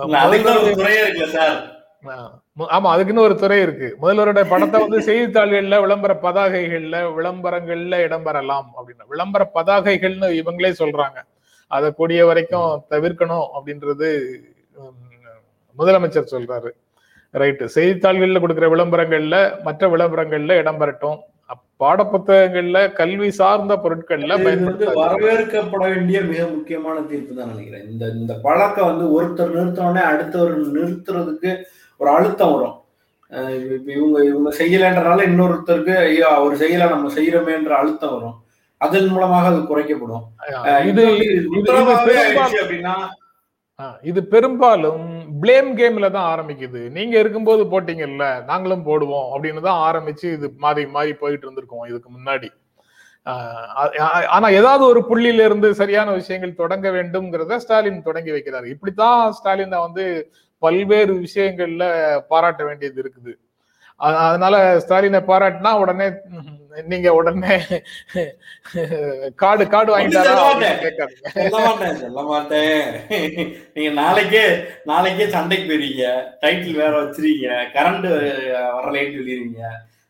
[0.03, 0.17] இல்ல,
[2.59, 3.97] ஆமா அதுக்குன்னு ஒரு துறை இருக்கு.
[4.01, 9.07] முதல்வருடைய படத்தை வந்து செய்தித்தாள்கள்ல விளம்பர பதாகைகள்ல விளம்பரங்கள்ல இடம்பெறலாம் அப்படின்னு.
[9.07, 11.23] விளம்பர பதாகைகள்னு இவங்களே சொல்றாங்க.
[11.67, 14.25] அதை கூடிய வரைக்கும் தவிர்க்கணும் அப்படின்றது
[15.77, 16.69] முதலமைச்சர் சொல்றாரு.
[17.33, 17.69] ரைட்டு.
[17.75, 21.17] செய்தித்தாள்கள்ல கொடுக்கிற விளம்பரங்கள்ல மற்ற விளம்பரங்கள்ல இடம்பெறட்டும்.
[21.45, 27.89] அப்- பாடப்புத்தகங்கள்ல கல்வி சார்ந்த பொருட்கள்ல பயன்படுத்த வரவேற்கப்பட வேண்டிய மிக முக்கியமான தீர்ப்பு தான் நினைக்கிறேன்.
[27.89, 31.63] இந்த இந்த பழக்கம் வந்து ஒருத்தர் நிறுத்தினோடனே அடுத்தவர் நிறுத்துறதுக்கு
[31.99, 32.75] ஒரு அழுத்தம் வரும்.
[33.95, 38.37] இவங்க இவங்க செய்யலைன்றனால இன்னொருத்தருக்கு ஐயோ அவர் செய்யல நம்ம செய்யறோமேன்ற அழுத்தம் வரும்.
[38.81, 40.25] அதன் மூலமாக அது குறைக்கப்படும்.
[40.91, 41.03] இது
[42.61, 42.95] அப்படின்னா
[44.09, 45.03] இது பெரும்பாலும்
[45.41, 46.79] பிளேம் கேம்ல தான் ஆரம்பிக்குது.
[46.95, 52.49] நீங்க இருக்கும்போது போட்டீங்கல்ல நாங்களும் போடுவோம் அப்படின்னு தான் ஆரம்பிச்சு இது மாறி மாறி போயிட்டு இருந்திருக்கோம் இதுக்கு முன்னாடி.
[54.35, 58.67] ஆனா ஏதாவது ஒரு புள்ளியில இருந்து சரியான விஷயங்கள் தொடங்க வேண்டும்ங்கிறத ஸ்டாலின் தொடங்கி வைக்கிறாரு.
[58.75, 60.05] இப்படித்தான் ஸ்டாலினை வந்து
[60.63, 61.83] பல்வேறு விஷயங்கள்ல
[62.31, 63.33] பாராட்ட வேண்டியது இருக்குது.
[63.99, 66.07] அதனால ஸ்டாலினை பாராட்டினா உடனே
[66.91, 67.55] நீங்க உடனே
[69.41, 70.45] காடு காடு வாங்கிட்டாரா
[70.83, 71.31] கேட்காதீங்க.
[72.03, 72.85] சொல்ல மாட்டேன்
[73.73, 74.43] நீங்க நாளைக்கே
[74.91, 76.05] நாளைக்கே சண்டைக்கு போயிருவீங்க
[76.43, 77.49] டைட்டில் வேற வச்சிருக்கீங்க.
[77.75, 78.07] கரண்ட்
[78.77, 79.61] வரலைன்னு சொல்லிடுவீங்க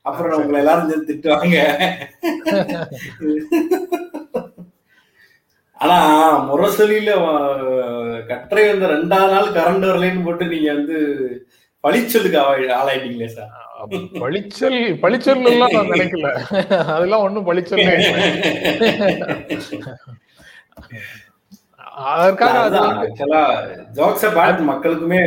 [0.09, 1.57] அப்புறம் உங்களை எல்லாரும் திட்டுவாங்க.
[5.79, 5.97] ஆனா
[6.47, 7.11] முரசொலியில
[8.27, 10.97] கட்டுரை வந்த ரெண்டாவது நாள் கரண்ட் வரலைன்னு போட்டு நீங்க வந்து
[11.83, 13.53] பழிச்சொல்லுக்கு ஆளா- ஆளாயிட்டீங்களே சார்
[14.21, 16.29] பழிச்சல் பழிச்சல் எல்லாம் நான் நினைக்கல.
[16.89, 17.45] அதெல்லாம் ஒண்ணும்
[24.35, 25.21] பார்த்து மக்களுக்குமே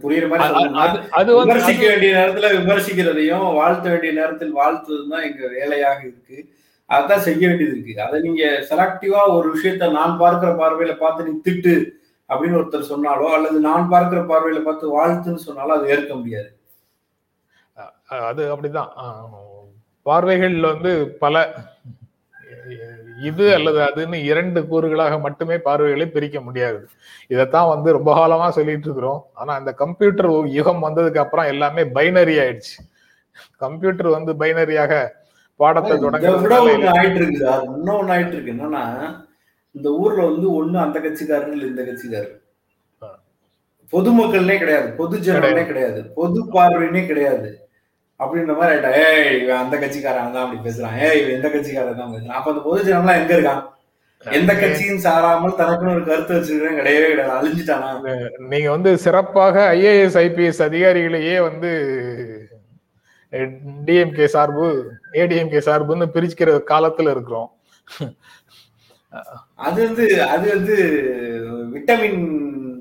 [0.00, 6.38] புரியுற மாதிரி அது- விமர்சிக்க வேண்டிய நேரத்துல விமர்சிக்கிறதையும் வாழ்த்த வேண்டிய நேரத்தில் வாழ்த்துவதும் தான் எங்க வேலையாக இருக்கு.
[6.90, 8.02] அதான் செய்ய வேண்டியது இருக்கு.
[8.02, 11.74] அதை நீங்க செலக்டிவா ஒரு விஷயத்த நான் பார்க்கிற பார்வையில பார்த்து நீ திட்டு
[12.28, 16.50] அப்படின்னு ஒருத்தர் சொன்னாலோ அல்லது நான் பார்க்கிற பார்வையில பார்த்து வாழ்த்துன்னு சொன்னாலும் அது ஏற்க முடியாது.
[18.28, 18.90] அது அப்படிதான்.
[18.96, 19.64] ஆஹ்
[20.02, 21.64] பார்வைகள் வந்து பல
[23.22, 26.80] இது அல்லது அதுன்னு இரண்டு கூறுகளாக மட்டுமே பார்வைகளை பிரிக்க முடியாது.
[27.26, 29.26] இதைத்தான் வந்து ரொம்ப காலமா சொல்லிட்டு இருக்கிறோம்.
[29.34, 32.74] ஆனா இந்த கம்ப்யூட்டர் யுகம் வந்ததுக்கு அப்புறம் எல்லாமே பைனரி ஆயிடுச்சு.
[33.56, 34.92] கம்ப்யூட்டர் வந்து பைனரியாக
[35.60, 38.84] பாடத்தை ஒண்ணு ஆயிட்டு இருக்கு சார் இன்னும் ஒண்ணு ஆயிட்டு இருக்கு என்னன்னா
[39.74, 42.34] இந்த ஊர்ல வந்து ஒண்ணு அந்த கட்சிக்காரர் இல்ல இந்த கட்சிக்காரர்.
[43.92, 44.88] பொதுமக்கள்னே கிடையாது.
[45.00, 46.00] பொது ஜனமே கிடையாது.
[46.18, 47.48] பொது பார்வைனே கிடையாது.
[48.20, 50.94] அப்படின்ற மாதிரி ஆயிட்டா ஏய் இவன் அந்த கட்சிக்காரன் தான் அப்படி பேசுறான்.
[51.06, 52.36] ஏய் இவன் இந்த கட்சிக்காரன் தான் பேசுறான்.
[52.38, 53.62] அப்ப அந்த பொது ஜனம்லாம் எங்க இருக்கான்?
[54.26, 57.36] எந்த கட்சியும் சாராமல் தனக்குன்னு ஒரு கருத்து வச்சிருக்கிறேன் கிடையவே கிடையாது.
[57.38, 57.90] அழிஞ்சிட்டானா?
[58.52, 61.72] நீங்க வந்து சிறப்பாக ஐஏஎஸ் ஐபிஎஸ் அதிகாரிகளையே வந்து
[63.86, 64.66] டிஎம்கே சார்பு
[65.12, 67.50] ஏடிஎம்கே சார்புன்னு பிரிச்சுக்கிற காலத்துல இருக்கிறோம்.
[69.54, 70.76] அது வந்து அது வந்து
[71.74, 72.20] விட்டமின்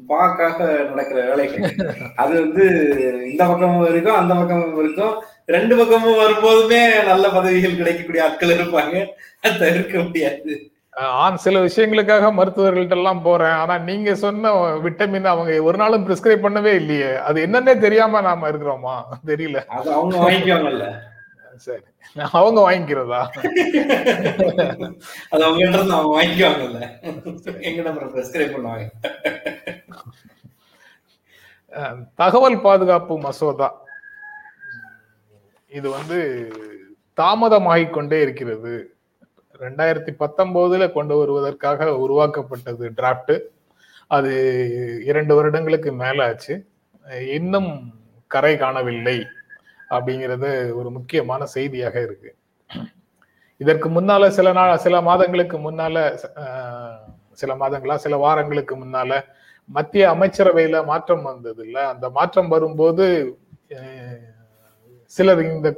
[0.09, 0.57] பாக்காக
[0.89, 1.75] நடக்கிற வேலைகள்.
[2.15, 2.65] அது வந்து
[3.31, 5.23] இந்த பக்கமும் இருக்கும் அந்த பக்கமும் இருக்கும்.
[5.45, 8.95] ரெண்டு பக்கமும் வரும்போதுமே நல்ல பதவிகள் கிடைக்கக்கூடிய ஆட்கள் இருப்பாங்க.
[9.41, 10.53] அதை தவிர்க்க முடியாது.
[10.95, 13.51] ஆன் சில விஷயங்களுக்காக மருத்துவர்கள்ட்ட எல்லாம் போறேன்.
[13.51, 17.15] ஆனா நீங்க சொன்ன விட்டமின் அவங்க ஒரு நாளும் பிரிஸ்கிரைப் பண்ணவே இல்லையே.
[17.15, 19.03] அது என்னன்னே தெரியாம நாம இருக்கிறோமா?
[19.25, 19.65] தெரியல.
[19.65, 20.99] அது அவங்க வாங்கிக்குவாங்கல்ல.
[21.55, 21.81] சரி.
[22.31, 23.27] அவங்க வாங்கிக்கிறதா?
[25.29, 26.89] அது அவங்க அவங்க வாங்கிக்குவாங்கல்ல.
[28.15, 28.88] பிரெஸ்கிரைப் பண்ணுவாங்க.
[32.15, 33.81] தகவல் பாதுகாப்பு மசோதா.
[35.67, 36.51] இது வந்து
[37.17, 38.94] தாமதமாகிக் கொண்டே இருக்கிறது.
[39.63, 43.35] ரெண்டாயிரத்தி பத்தொன்பதுல கொண்டு வருவதற்காக உருவாக்கப்பட்டது டிராப்ட்
[44.11, 44.31] அது
[45.09, 46.55] இரண்டு வருடங்களுக்கு மேல ஆச்சு.
[47.37, 47.69] இன்னும்
[48.31, 49.17] கரை காணவில்லை
[49.89, 52.29] அப்படிங்கிறது ஒரு முக்கியமான செய்தியாக இருக்கு.
[53.61, 55.97] இதற்கு முன்னால சில நாள் சில மாதங்களுக்கு முன்னால
[57.41, 59.11] சில மாதங்களா சில வாரங்களுக்கு முன்னால
[59.69, 63.05] மத்திய அமைச்சரவையில மாற்றம் வந்தது இல்ல அந்த மாற்றம் வரும்போது
[65.13, 65.69] சிலர் இந்த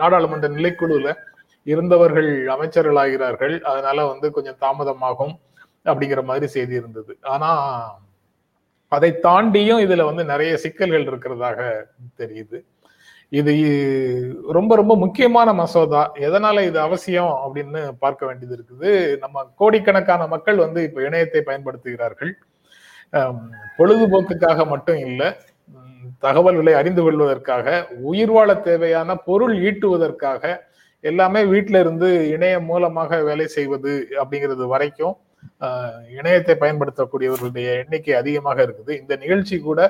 [0.00, 1.10] நாடாளுமன்ற நிலைக்குழுல
[1.64, 3.54] இருந்தவர்கள் அமைச்சர்களாகிறார்கள்.
[3.62, 5.34] அதனால வந்து கொஞ்சம் தாமதமாகும்
[5.84, 7.12] அப்படிங்கிற மாதிரி செய்தி இருந்தது.
[7.22, 7.50] ஆனா
[8.88, 11.60] அதை தாண்டியும் இதுல வந்து நிறைய சிக்கல்கள் இருக்கிறதாக
[12.20, 12.58] தெரியுது.
[13.28, 13.52] இது
[14.52, 16.02] ரொம்ப ரொம்ப முக்கியமான மசோதா.
[16.28, 18.90] எதனால இது அவசியம் அப்படின்னு பார்க்க வேண்டியது இருக்குது.
[19.18, 22.32] நம்ம கோடிக்கணக்கான மக்கள் வந்து இப்ப இணையத்தை பயன்படுத்துகிறார்கள்.
[23.78, 25.30] பொழுதுபோக்குக்காக மட்டும் இல்லை
[26.18, 27.66] தகவல்களை அறிந்து கொள்வதற்காக
[28.10, 30.52] உயிர் வாழ தேவையான பொருள் ஈட்டுவதற்காக
[31.10, 35.14] எல்லாமே வீட்டில இருந்து இணையம் மூலமாக வேலை செய்வது அப்படிங்கிறது வரைக்கும்
[36.18, 38.92] இணையத்தை பயன்படுத்தக்கூடியவர்களுடைய எண்ணிக்கை அதிகமாக இருக்குது.
[39.00, 39.80] இந்த நிகழ்ச்சி கூட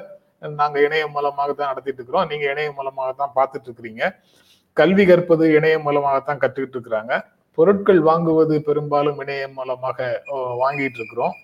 [0.61, 2.29] நாங்க இணையம் மூலமாக தான் நடத்திட்டு இருக்கிறோம்.
[2.31, 4.03] நீங்க இணையம் மூலமாக தான் பார்த்துட்டு இருக்கிறீங்க.
[4.81, 7.15] கல்வி கற்பது இணையம் மூலமாகத்தான் கற்றுக்கிட்டு இருக்கிறாங்க.
[7.59, 9.99] பொருட்கள் வாங்குவது பெரும்பாலும் இணையம் மூலமாக
[10.63, 11.35] வாங்கிட்டு இருக்கிறோம்.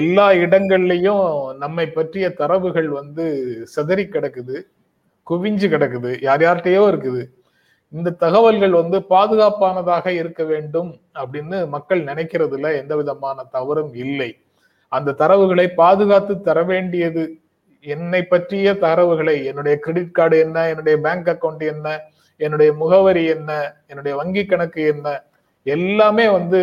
[0.00, 1.24] எல்லா இடங்கள்லையும்
[1.62, 3.24] நம்மை பற்றிய தரவுகள் வந்து
[3.74, 4.56] சிதறி கிடக்குது.
[5.30, 6.10] குவிஞ்சு கிடக்குது.
[6.28, 7.22] யார் யார்கிட்டயோ இருக்குது.
[7.96, 14.30] இந்த தகவல்கள் வந்து பாதுகாப்பானதாக இருக்க வேண்டும் அப்படின்னு மக்கள் நினைக்கிறதுல எந்த விதமான தவறும் இல்லை.
[14.92, 17.24] அந்த தரவுகளை பாதுகாத்து தர வேண்டியது
[17.84, 21.88] என்னை பற்றிய தரவுகளை என்னுடைய கிரெடிட் கார்டு என்ன என்னுடைய பேங்க் அக்கவுண்ட் என்ன
[22.40, 23.50] என்னுடைய முகவரி என்ன
[23.86, 25.06] என்னுடைய வங்கி கணக்கு என்ன
[25.66, 26.60] எல்லாமே வந்து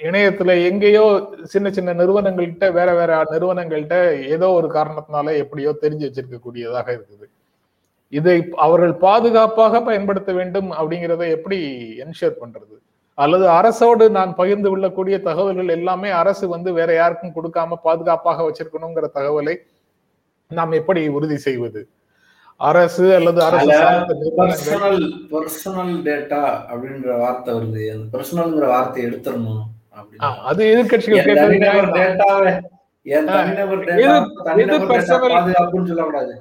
[0.00, 1.04] இணையத்துல எங்கேயோ
[1.44, 3.96] சின்ன சின்ன நிறுவனங்கள்கிட்ட வேற வேற நிறுவனங்கள்கிட்ட
[4.34, 7.26] ஏதோ ஒரு காரணத்தினால எப்படியோ தெரிஞ்சு வச்சிருக்க கூடியதாக இருக்குது.
[8.12, 11.58] இதை அவர்கள் பாதுகாப்பாக பயன்படுத்த வேண்டும் அப்படிங்கிறத எப்படி
[12.04, 12.74] என்ஷூர் பண்றது?
[13.18, 19.54] அல்லது அரசோடு நான் பகிர்ந்து கொள்ளக்கூடிய தகவல்கள் எல்லாமே அரசு வந்து வேற யாருக்கும் கொடுக்காம பாதுகாப்பாக வச்சிருக்கணுங்கிற தகவலை
[20.50, 21.82] நாம் எப்படி உறுதி செய்வது?
[22.60, 23.40] அரசு அல்லது
[24.40, 27.82] பர்சனல் பர்சனல் டேட்டா அப்படின்ற வார்த்தை வருது.
[27.94, 29.62] அந்த பர்சனல்ங்கிற வார்த்தையை எடுத்துடணும்
[30.50, 31.56] அது எதிர்கட்சிகள் கேட்டது?
[35.32, 36.34] பாதுகாப்புன்னு சொல்லக்கூடாது.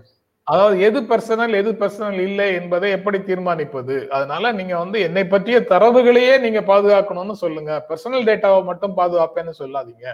[0.51, 3.95] அதாவது எது பர்சனல் எது பர்சனல் இல்லை என்பதை எப்படி தீர்மானிப்பது?
[4.17, 7.71] அதனால நீங்க வந்து என்னை பற்றிய தரவுகளையே நீங்க பாதுகாக்கணும்னு சொல்லுங்க.
[7.89, 10.05] பர்சனல் டேட்டாவை மட்டும் பாதுகாப்பேன்னு சொல்லாதீங்க.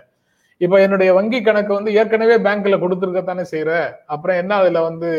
[0.61, 3.71] இப்ப என்னுடைய வங்கி கணக்கு வந்து ஏற்கனவே பேங்க்ல கொடுத்துருக்கத்தானே செய்யற?
[4.15, 5.09] அப்புறம் என்ன அதுல வந்து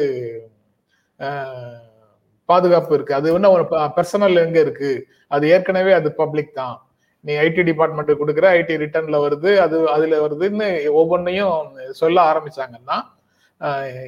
[2.49, 3.15] பாதுகாப்பு இருக்கு?
[3.19, 3.65] அது என்ன ஒரு
[3.97, 4.91] பர்சனல் எங்க இருக்கு?
[5.35, 6.77] அது ஏற்கனவே அது பப்ளிக் தான்.
[7.25, 10.69] நீ ஐடி டிபார்ட்மெண்ட் கொடுக்குற ஐடி ரிட்டர்ன்ல வருது அது அதுல வருதுன்னு
[11.01, 11.57] ஒவ்வொன்றையும்
[12.03, 12.99] சொல்ல ஆரம்பிச்சாங்கன்னா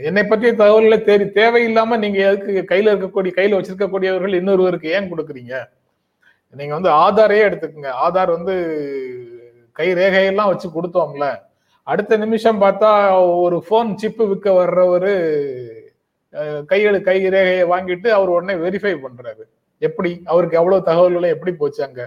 [0.09, 5.55] என்னை பற்றிய தகவல்களை தேடி தேவையில்லாம நீங்க எதுக்கு கையில இருக்கக்கூடிய கையில வச்சிருக்கக்கூடியவர்கள் இன்னொருவருக்கு ஏன் கொடுக்குறீங்க?
[6.55, 7.91] நீங்க வந்து ஆதாரையே எடுத்துக்கோங்க.
[8.05, 8.55] ஆதார் வந்து
[9.79, 11.27] கை ரேகையெல்லாம் வச்சு கொடுத்தோம்ல.
[11.87, 12.91] அடுத்த நிமிஷம் பார்த்தா
[13.45, 15.15] ஒரு ஃபோன் சிப்பு விற்க வர்றவரு
[16.71, 19.45] கையெழு கை ரேகையை வாங்கிட்டு அவர் உடனே வெரிஃபை பண்றாரு.
[19.83, 20.11] எப்படி?
[20.33, 22.03] அவருக்கு எவ்வளவு தகவல்களை எப்படி போச்சு அங்க?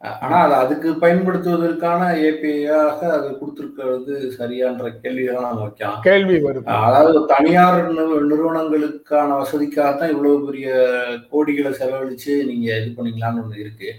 [0.00, 6.00] அது ஆனா அது அதுக்கு பயன்படுத்துவதற்கான ஏபிஐயாக அது கொடுத்துருக்கிறது சரியான்ற கேள்விகளை நம்ம வைக்கலாம்.
[6.00, 10.94] கேள்வி அதாவது தனியார் நிறு- நிறுவனங்களுக்கான வசதிக்காகத்தான் இவ்வளவு பெரிய
[11.32, 13.94] கோடிகளை செலவழிச்சு நீங்க இது பண்ணிக்கலாம்னு ஒண்ணு இருக்கு.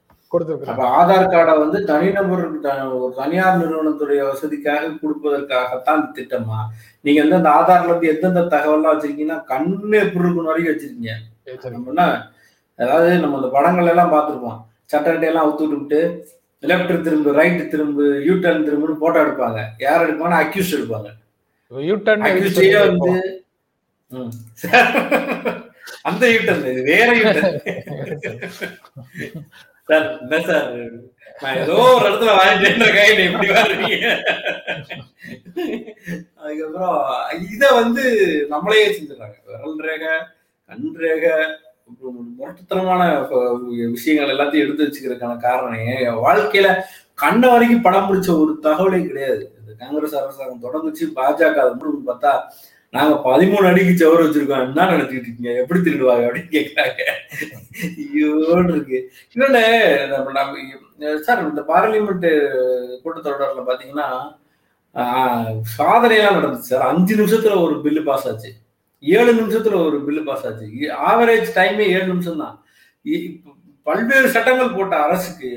[0.68, 6.58] அப்ப ஆதார் கார்டை வந்து தனிநபருக்கு த- ஒரு தனியார் நிறுவனத்துடைய வசதிக்காக கொடுப்பதற்காகத்தான் இந்த திட்டமா?
[7.02, 11.10] நீங்க வந்து அந்த ஆதார்ல இருந்து எந்தெந்த தகவல்லாம் வச்சிருக்கீங்கன்னா கண்ணு எப்படி வரைக்கும் வச்சிருக்கீங்க.
[11.48, 11.76] சரி.
[11.92, 12.06] என்ன
[12.80, 14.60] அதாவது நம்ம அந்த படங்கள் எல்லாம் பார்த்துருப்போம்.
[14.92, 16.00] சட்டை எல்லாம் அவுத்து விட்டு
[16.64, 19.60] லெஃப்ட் திரும்பு ரைட் திரும்பு யூ டர்ன் திரும்புன்னு போட்டோ எடுப்பாங்க.
[19.86, 21.10] யார் எடுப்பாங்கன்னா அக்யூஸ் எடுப்பாங்க.
[22.86, 23.14] வந்து.
[26.10, 27.58] அந்த யூட்டன் இது வேற யூட்டன்
[29.90, 30.70] சார் என்ன சார்?
[31.42, 34.08] நான் ஏதோ ஒரு இடத்துல வாங்கிட்டு கையில எப்படி வர்றீங்க.
[36.42, 37.00] அதுக்கப்புறம்
[37.54, 38.04] இத வந்து
[38.54, 39.38] நம்மளே செஞ்சிடறாங்க.
[39.50, 40.14] விரல் ரேகை
[40.70, 40.86] கண்
[42.38, 43.02] முரட்டுத்தனமான
[43.96, 46.70] விஷயங்கள் எல்லாத்தையும் எடுத்து வச்சுக்கிறதுக்கான காரணம் என் வாழ்க்கையில
[47.24, 49.44] கண்ண வரைக்கும் படம் பிடிச்ச ஒரு தகவலே கிடையாது.
[49.60, 52.32] இந்த காங்கிரஸ் அரசாங்கம் தொடங்குச்சு பாஜக அது மட்டும் பார்த்தா
[52.94, 55.54] நாங்க பதிமூணு அடிக்கு சவர் வச்சிருக்கோம் என்ன நினைச்சிட்டு இருக்கீங்க.
[55.62, 57.02] எப்படி திருடுவாங்க அப்படின்னு கேட்கிறாங்க
[58.02, 59.00] ஐயோன்னு இருக்கு.
[59.34, 59.64] இன்னொன்னு
[60.12, 62.30] நம்ம நம்ம சார் இந்த பார்லிமெண்ட்
[63.04, 64.10] கூட்டத்தொடர்ல பாத்தீங்கன்னா
[65.78, 66.88] சாதனையெல்லாம் நடந்துச்சு சார்.
[66.92, 68.52] அஞ்சு நிமிஷத்துல ஒரு பில்லு பாஸ் ஆச்சு.
[69.16, 70.68] ஏழு நிமிஷத்துல ஒரு பில்லு பாஸ் ஆச்சு.
[71.10, 72.56] ஆவரேஜ் டைமே ஏழு நிமிஷம் தான்
[73.88, 75.50] பல்வேறு சட்டங்கள் போட்ட அரசுக்கு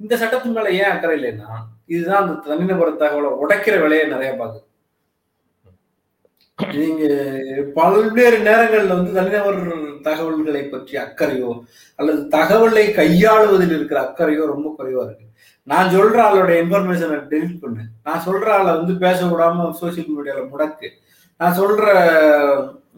[0.00, 1.50] இந்த சட்டத்து மேல ஏன் அக்கறை இல்லைன்னா
[1.94, 4.66] இதுதான் அந்த தனிநபர் தகவலை உடைக்கிற வேலையை நிறைய பாக்குது
[6.78, 7.04] நீங்க
[7.76, 9.60] பல்வேறு நேரங்கள்ல வந்து தனிநபர்
[10.08, 11.50] தகவல்களை பற்றி அக்கறையோ
[11.98, 15.26] அல்லது தகவலை கையாளுவதில் இருக்கிற அக்கறையோ ரொம்ப குறைவா இருக்கு.
[15.68, 17.82] நான் சொல்ற ஆளோட இன்ஃபர்மேஷனை டெலிட் பண்ணு.
[18.06, 20.88] நான் சொல்ற ஆளை வந்து பேச விடாம சோசியல் மீடியால முடக்கு.
[21.40, 21.84] நான் சொல்ற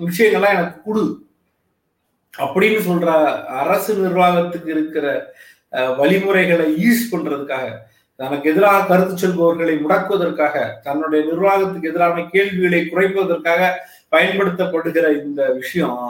[0.05, 1.05] விஷயங்கள்லாம் எனக்கு கொடு
[2.35, 3.09] அப்படின்னு சொல்ற
[3.63, 5.07] அரசு நிர்வாகத்துக்கு இருக்கிற
[5.99, 7.67] வழிமுறைகளை யூஸ் பண்றதுக்காக
[8.21, 13.71] தனக்கு எதிராக கருத்து சொல்பவர்களை முடக்குவதற்காக தன்னுடைய நிர்வாகத்துக்கு எதிரான கேள்விகளை குறைப்பதற்காக
[14.11, 16.03] பயன்படுத்தப்படுகிற இந்த விஷயம்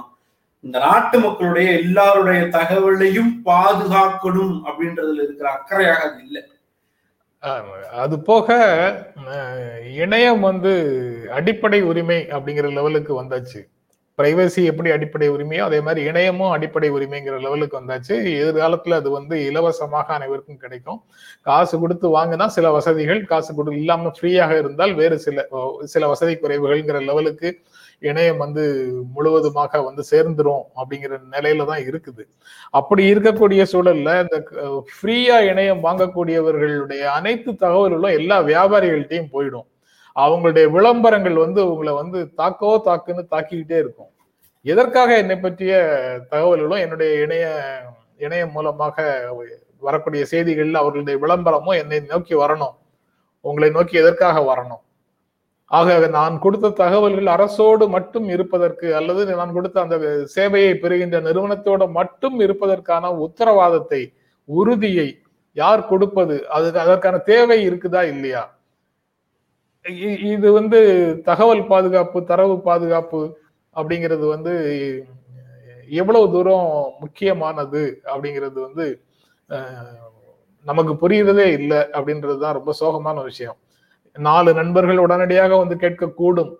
[0.64, 6.42] இந்த நாட்டு மக்களுடைய எல்லாருடைய தகவலையும் பாதுகாக்கணும் அப்படின்றதுல இருக்கிற அக்கறையாக அது இல்லை.
[8.02, 8.48] அது போக
[10.02, 10.72] இணையம் வந்து
[11.31, 13.61] அடிப்படை உரிமை அப்படிங்கிற லெவலுக்கு வந்தாச்சு.
[14.22, 18.14] பிரைவசி எப்படி அடிப்படை உரிமையோ அதே மாதிரி இணையமும் அடிப்படை உரிமைங்கிற லெவலுக்கு வந்தாச்சு.
[18.42, 21.00] எதிர்காலத்துல அது வந்து இலவசமாக அனைவருக்கும் கிடைக்கும்.
[21.48, 25.46] காசு கொடுத்து வாங்கினா சில வசதிகள் காசு கொடு இல்லாம ஃப்ரீயாக இருந்தால் வேறு சில
[25.94, 27.50] சில வசதி குறைவுகள்ங்கிற லெவலுக்கு
[28.11, 28.62] இணையம் வந்து
[29.16, 32.22] முழுவதுமாக வந்து சேர்ந்துரும் அப்படிங்கிற நிலையில தான் இருக்குது.
[32.78, 34.38] அப்படி இருக்கக்கூடிய சூழல்ல இந்த
[34.94, 39.68] ஃப்ரீயா இணையம் வாங்கக்கூடியவர்களுடைய அனைத்து தகவல்களும் எல்லா வியாபாரிகள்ட்டையும் போயிடும்.
[40.16, 44.11] அவங்களுடைய விளம்பரங்கள் வந்து உங்களை வந்து தாக்கோ தாக்குன்னு தாக்கிக்கிட்டே இருக்கும்.
[44.64, 45.72] எதற்காக என்னை பற்றிய
[46.33, 47.46] தகவல்களும் என்னுடைய இணைய
[48.25, 48.96] இணையம் மூலமாக
[49.87, 52.75] வரக்கூடிய செய்திகளில் அவர்களுடைய விளம்பரமும் என்னை நோக்கி வரணும்.
[53.44, 54.83] உங்களை நோக்கி எதற்காக வரணும்?
[55.79, 59.96] ஆக நான் கொடுத்த தகவல்கள் அரசோடு மட்டும் இருப்பதற்கு அல்லது நான் கொடுத்த அந்த
[60.37, 64.03] சேவையை பெறுகின்ற நிறுவனத்தோடு மட்டும் இருப்பதற்கான உத்தரவாதத்தை
[64.48, 65.09] உறுதியை
[65.57, 66.37] யார் கொடுப்பது?
[66.57, 68.42] அதுக்கு அதற்கான தேவை இருக்குதா இல்லையா?
[70.35, 70.81] இது வந்து
[71.25, 73.20] தகவல் பாதுகாப்பு தரவு பாதுகாப்பு
[73.76, 74.52] அப்படிங்கிறது வந்து
[76.00, 76.68] எவ்வளவு தூரம்
[77.02, 77.82] முக்கியமானது
[78.12, 78.87] அப்படிங்கிறது வந்து
[80.66, 83.56] நமக்கு புரியுறதே இல்லை அப்படின்றது தான் ரொம்ப சோகமான விஷயம்.
[84.16, 86.52] நாலு நண்பர்கள் உடனடியாக வந்து கேட்கக்கூடும்.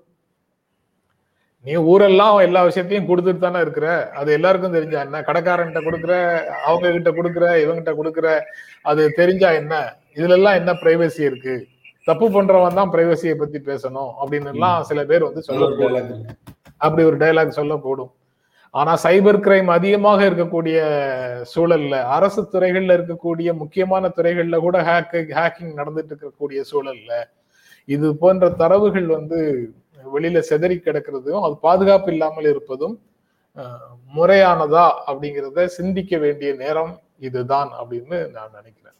[1.66, 3.88] நீ ஊரெல்லாம் எல்லா விஷயத்தையும் கொடுத்துட்டு தானே இருக்கிற?
[4.20, 5.20] அது எல்லாருக்கும் தெரிஞ்சா என்ன?
[5.29, 6.14] கடைக்காரன்கிட்ட கொடுக்குற
[6.68, 8.29] அவங்க கிட்ட கொடுக்குற இவங்கிட்ட கொடுக்குற
[8.90, 9.75] அது தெரிஞ்சா என்ன?
[10.18, 11.55] இதுல எல்லாம் என்ன பிரைவசி இருக்கு?
[12.09, 15.68] தப்பு பண்றவன் தான் பிரைவசியை பத்தி பேசணும் அப்படின்னு எல்லாம் சில பேர் வந்து சொல்ல.
[16.85, 18.12] அப்படி ஒரு டைலாக் சொல்லக்கூடும்
[18.75, 20.79] ஆனா சைபர் கிரைம் அதிகமாக இருக்கக்கூடிய
[21.53, 27.12] சூழல்ல அரசு துறைகள்ல இருக்கக்கூடிய முக்கியமான துறைகள்ல கூட ஹேக் ஹேக்கிங் நடந்துட்டு இருக்கக்கூடிய சூழல்ல
[27.88, 29.38] இது போன்ற தரவுகள் வந்து
[30.14, 32.97] வெளியில செதறி கிடக்கிறதும் அது பாதுகாப்பு இல்லாமல் இருப்பதும்
[34.16, 36.92] முறையானதா அப்படிங்கிறத சிந்திக்க வேண்டிய நேரம்
[37.27, 38.99] இதுதான் அப்படின்னு நான் நினைக்கிறேன்.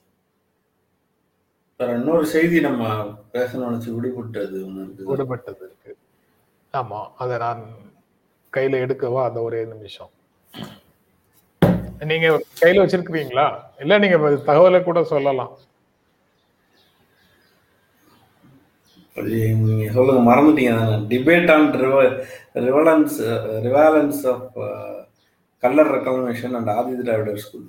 [1.81, 2.83] இன்னொரு செய்தி நம்ம
[3.35, 4.59] பேசணும்னு நினைச்சு விடுபட்டது
[5.12, 5.92] விடுபட்டது இருக்கு.
[6.74, 7.62] ஆமா அதை நான்
[8.52, 9.20] கையில எடுக்கவா?
[9.28, 10.11] அந்த ஒரே நிமிஷம்.
[12.11, 12.28] நீங்க
[12.61, 13.46] கையில வச்சிருக்கிறீங்களா?
[13.82, 14.16] இல்ல நீங்க
[14.48, 15.52] தகவலை கூட சொல்லலாம்.
[19.96, 20.74] சொல்லுங்க மறந்துட்டீங்க
[21.11, 21.66] debate on
[22.66, 23.16] relevance
[23.66, 24.46] relevance of
[25.62, 27.68] Kallar reclamation and Adi Dravidar school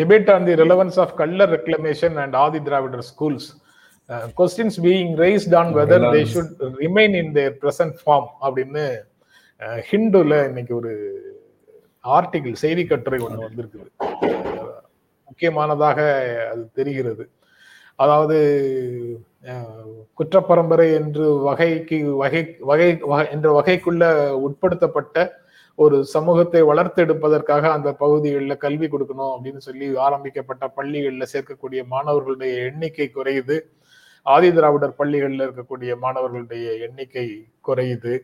[0.00, 3.48] debate on the relevance of Kallar reclamation and Adi Dravidar schools
[4.36, 8.84] questions being raised on whether they should remain in their present form அப்படின்னு
[9.60, 10.92] அஹ், ஹிந்துல இன்னைக்கு ஒரு
[12.04, 13.88] article செய்தி கட்டுரை ஒன்று வந்திருக்குது.
[15.28, 15.98] முக்கியமானதாக
[16.50, 17.24] அது தெரிகிறது.
[17.96, 18.36] அதாவது
[19.44, 19.86] அஹ்,
[20.18, 24.04] குற்றப்பரம்பரை என்று வகைக்கு வகை வகை வகை- என்ற வகைக்குள்ள
[24.46, 25.16] உட்படுத்தப்பட்ட
[25.78, 33.56] ஒரு சமூகத்தை வளர்த்தெடுப்பதற்காக அந்த பகுதிகளில் கல்வி கொடுக்கணும் அப்படின்னு சொல்லி ஆரம்பிக்கப்பட்ட பள்ளிகளில் சேர்க்கக்கூடிய மாணவர்களுடைய எண்ணிக்கை குறையுது.
[34.26, 37.26] ஆதி திராவிடர் பள்ளிகளில் இருக்கக்கூடிய மாணவர்களுடைய எண்ணிக்கை
[37.68, 38.14] குறையுது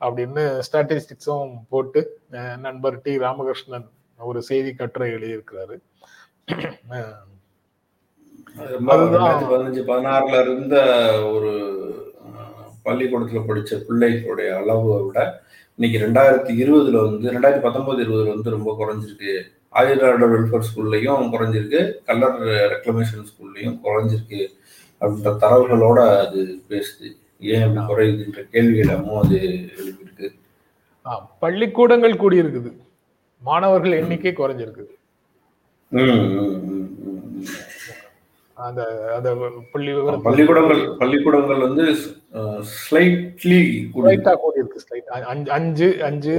[0.00, 2.20] அப்படின்னு ஸ்டாட்டிஸ்டிக்ஸும் போட்டு
[2.66, 5.76] நண்பர் டி ராமகிருஷ்ணன் ஒரு செய்தி கட்டுரை எழுதியிருக்கிறாரு.
[8.88, 10.76] பதினஞ்சு பதினாறுல இருந்த
[11.32, 11.52] ஒரு
[12.86, 15.18] பள்ளிக்கூடத்துல படிச்ச பிள்ளைகளுடைய அளவை விட
[15.78, 19.34] இன்னைக்கு ரெண்டாயிரத்தி இருபதுல வந்து ரெண்டாயிரத்தி பத்தொன்பது இருபதுல வந்து ரொம்ப குறைஞ்சிருக்கு.
[19.78, 21.80] ஆயுர்வேட வெல்ஃபேர் ஸ்கூல்லையும் குறைஞ்சிருக்கு.
[22.08, 22.38] கல்லர்
[22.74, 24.40] ரெக்ளமேஷன் ஸ்கூல்லையும் குறைஞ்சிருக்கு.
[25.00, 27.08] அப்படின்ற தரவுகளோட அது பேசுது.
[27.56, 29.38] ஏன் குறையுதுன்ற கேள்விகளமும் அது
[29.80, 30.28] எழுப்பியிருக்கு.
[31.42, 32.70] பள்ளிக்கூடங்கள் கூடியிருக்குது.
[33.42, 34.94] மாணவர்கள் எண்ணிக்கை குறைஞ்சிருக்குது.
[38.56, 38.80] அந்த
[39.16, 39.28] அந்த
[39.72, 39.90] பள்ளி
[40.24, 41.84] பள்ளிக்கூடங்கள் பள்ளிக்கூடங்கள் வந்து
[42.76, 43.60] ஸ்லைட்லி
[43.94, 46.32] ஸ்லைட்டா கூடி இருக்கு ஸ்லைட் அஞ்சு அஞ்சு அஞ்சு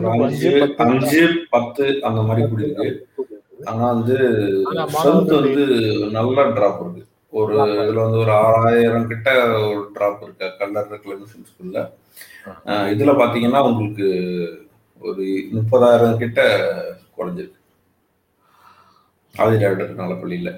[0.88, 1.22] அஞ்சு
[1.56, 2.90] பத்து அந்த மாதிரி கூடி இருக்கு
[3.70, 4.18] ஆனா வந்து
[5.38, 5.38] வந்து
[6.18, 7.04] நல்ல டிராப் இருக்கு.
[7.38, 9.30] ஒரு இதுல வந்து ஒரு ஆறாயிரம் கிட்ட
[9.70, 10.48] ஒரு டிராப் இருக்கு.
[10.60, 11.80] கல்லர் ரெக்ளமேஷன் ஸ்கூல்ல
[12.94, 14.08] இதுல பாத்தீங்கன்னா உங்களுக்கு
[15.02, 15.26] ஒரு
[15.58, 16.40] முப்பதாயிரம் கிட்ட
[17.18, 17.60] குறைஞ்சிருக்கு.
[19.36, 20.52] ஆதி திராவிடர் நலப்பள்ளியில.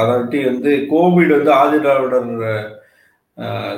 [0.00, 2.28] அதாட்டி வந்து கோவிட் வந்து ஆதி திராவிடர்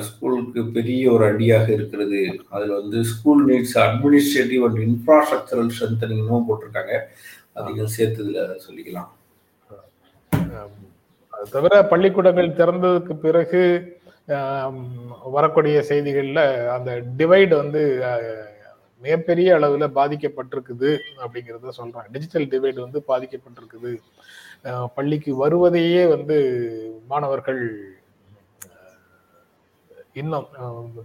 [0.07, 2.21] ஸ்கூலுக்கு பெரிய ஒரு அடியாக இருக்கிறது.
[2.55, 6.93] அதுல வந்து school needs administrative and infrastructural ஸ்ட்ரென்தனிங்கும் போட்டிருக்காங்க.
[7.61, 9.09] அதிகம் சேர்த்ததுல சொல்லிக்கலாம்.
[11.55, 13.61] தவிர பள்ளிக்கூடங்கள் திறந்ததுக்கு பிறகு
[15.35, 16.43] வரக்கூடிய செய்திகளில்
[16.75, 17.81] அந்த டிவைடு வந்து
[19.01, 20.89] மிகப்பெரிய அளவில் பாதிக்கப்பட்டிருக்குது
[21.23, 23.91] அப்படிங்கிறத சொல்கிறாங்க டிஜிட்டல் டிவைடு வந்து பாதிக்கப்பட்டிருக்குது.
[24.97, 26.37] பள்ளிக்கு வருவதையே வந்து
[27.11, 27.61] மாணவர்கள்
[30.21, 30.47] இன்னும்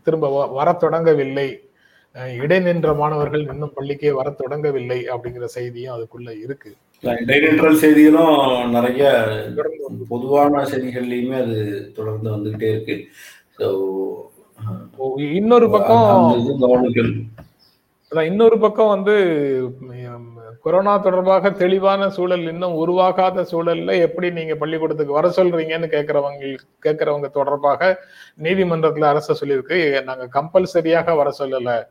[0.06, 1.48] திரும்ப வர தொடங்கவில்லை.
[2.42, 6.72] இடைநின்ற மாணவர்கள் இன்னும் பள்ளிக்கே வர தொடங்கவில்லை அப்படிங்கிற செய்தியும் அதுக்குள்ள இருக்கு.
[7.02, 9.26] இடைநின்றல் செய்திகளும் நிறைய
[10.08, 13.08] பொதுவான செய்திகள்லயுமே அது தொடர்ந்து வந்துகிட்டே இருக்கு.
[15.16, 16.32] இன்னொரு பக்கம்
[18.24, 19.12] இன்னொரு பக்கம் வந்து
[20.62, 28.00] கொரோனா தொடர்பாக தெளிவான சூழல் இன்னும் உருவாகாத சூழல்ல எப்படி நீங்க பள்ளிக்கூடத்துக்கு வர சொல்றீங்கன்னு கேட்கறவங்க கேட்கறவங்க தொடர்பாக
[28.42, 30.04] நீதிமன்றத்துல அரசு சொல்லியிருக்கு.
[30.04, 31.84] நாங்க கம்பல்சரியாக வர சொல்லல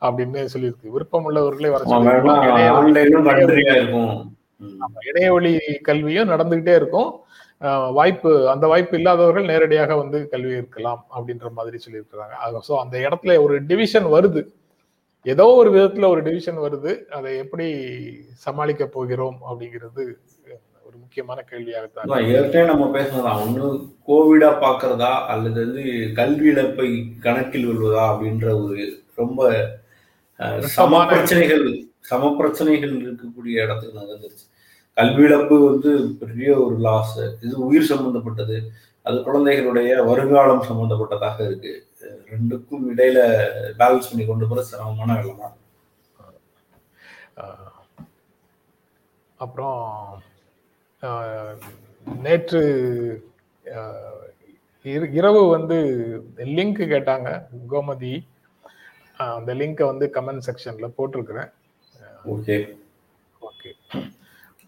[0.00, 0.82] அப்படின்னு சொல்லியிருக்கு.
[0.82, 4.34] விருப்பம் உள்ளவர்களே வர சொல்லியிருக்கும்
[5.08, 5.52] இணைய வழி
[5.88, 7.10] கல்வியும் நடந்துகிட்டே இருக்கும்.
[7.98, 12.34] வாய்ப்பு அந்த வாய்ப்பு இல்லாதவர்கள் நேரடியாக வந்து கல்வி இருக்கலாம் அப்படின்ற மாதிரி சொல்லியிருக்கிறாங்க.
[12.68, 14.42] ஸோ அந்த இடத்துல ஒரு டிவிஷன் வருது.
[15.26, 16.92] ஏதோ ஒரு விதத்துல ஒரு டிவிஷன் வருது.
[17.16, 17.66] அதை எப்படி
[18.46, 20.04] சமாளிக்க போகிறோம் அப்படிங்கிறது
[20.86, 21.86] ஒரு முக்கியமான கேள்வியாக
[22.40, 23.68] ஏற்கனவே நம்ம பேசலாம் ஒண்ணு
[24.08, 25.84] கோவிடா பாக்குறதா அல்லது வந்து
[26.18, 26.88] கல்வி இழப்பை
[27.24, 28.84] கணக்கில் கொள்வதா அப்படின்ற ஒரு
[29.22, 29.48] ரொம்ப
[30.76, 31.64] சம பிரச்சனைகள்
[32.10, 34.46] சம பிரச்சனைகள் இருக்கக்கூடிய இடத்துக்கு நகர்ந்துருச்சு.
[34.98, 35.90] கல்வி இழப்பு வந்து
[36.20, 37.14] பெரிய ஒரு லாஸ்
[37.46, 38.56] இது உயிர் சம்பந்தப்பட்டது.
[39.06, 41.72] அது குழந்தைகளுடைய வருங்காலம் சம்பந்தப்பட்டதாக இருக்கு.
[42.32, 43.18] ரெண்டுக்கும் இடையில
[43.80, 45.34] பேலன்ஸ் பண்ணி கொண்டு போற சிரமமான வேலை
[49.44, 49.82] அப்புறம்
[52.26, 52.62] நேற்று
[55.18, 55.76] இரவு வந்து
[56.56, 57.28] லிங்க் கேட்டாங்க
[57.72, 58.14] கோமதி.
[59.36, 61.50] அந்த லிங்கை வந்து கமெண்ட் செக்ஷன்ல போட்டிருக்கிறேன்.
[62.32, 62.56] ஓகே
[63.48, 63.70] ஓகே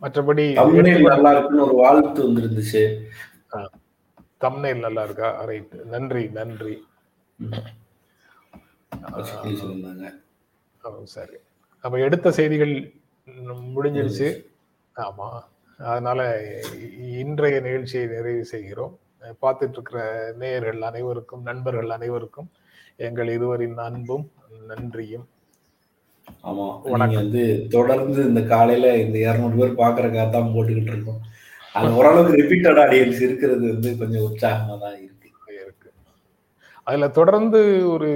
[0.02, 0.44] மற்றபடி
[1.02, 2.82] நல்லா இருக்குன்னு ஒரு வாழ்த்து வந்துருந்துச்சு.
[4.44, 5.28] தம்னைல் நல்லா இருக்கா?
[5.44, 6.74] ரைட் நன்றி நன்றி.
[11.14, 11.36] சரி.
[11.84, 12.74] அப்ப எடுத்த செய்திகள்
[13.76, 14.28] முடிஞ்சிருச்சு.
[14.96, 15.28] ஆமா.
[15.78, 16.20] அதனால
[17.22, 18.94] இன்றைய நிகழ்ச்சியை நிறைவு செய்கிறோம்.
[19.42, 20.00] பார்த்துட்டு இருக்கிற
[20.38, 22.50] நேயர்கள் அனைவருக்கும் நண்பர்கள் அனைவருக்கும்
[22.96, 24.26] எங்கள் இருவரின் அன்பும்
[24.68, 25.26] நன்றியும்
[26.48, 26.66] ஆமா
[27.00, 31.20] நீங்க வந்து தொடர்ந்து இந்த காலையில இந்த இருநூறு பேர் பாக்குறக்காக தான் போட்டுக்கிட்டு இருக்கோம்.
[31.74, 35.28] அது ஓரளவுக்கு ரிப்பீட்டட் ஆடியன்ஸ் இருக்கிறது வந்து கொஞ்சம் உற்சாகமா தான் இருக்கு.
[35.60, 35.88] இருக்கு.
[36.86, 37.60] அதுல தொடர்ந்து
[37.94, 38.08] ஒரு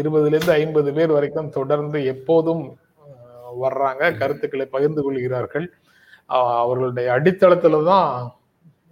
[0.00, 2.62] இருபதுல இருந்து ஐம்பது பேர் வரைக்கும் தொடர்ந்து எப்போதும்
[3.64, 5.66] வர்றாங்க கருத்துக்களை பகிர்ந்து கொள்கிறார்கள்.
[6.62, 8.08] அவர்களுடைய அடித்தளத்துல தான்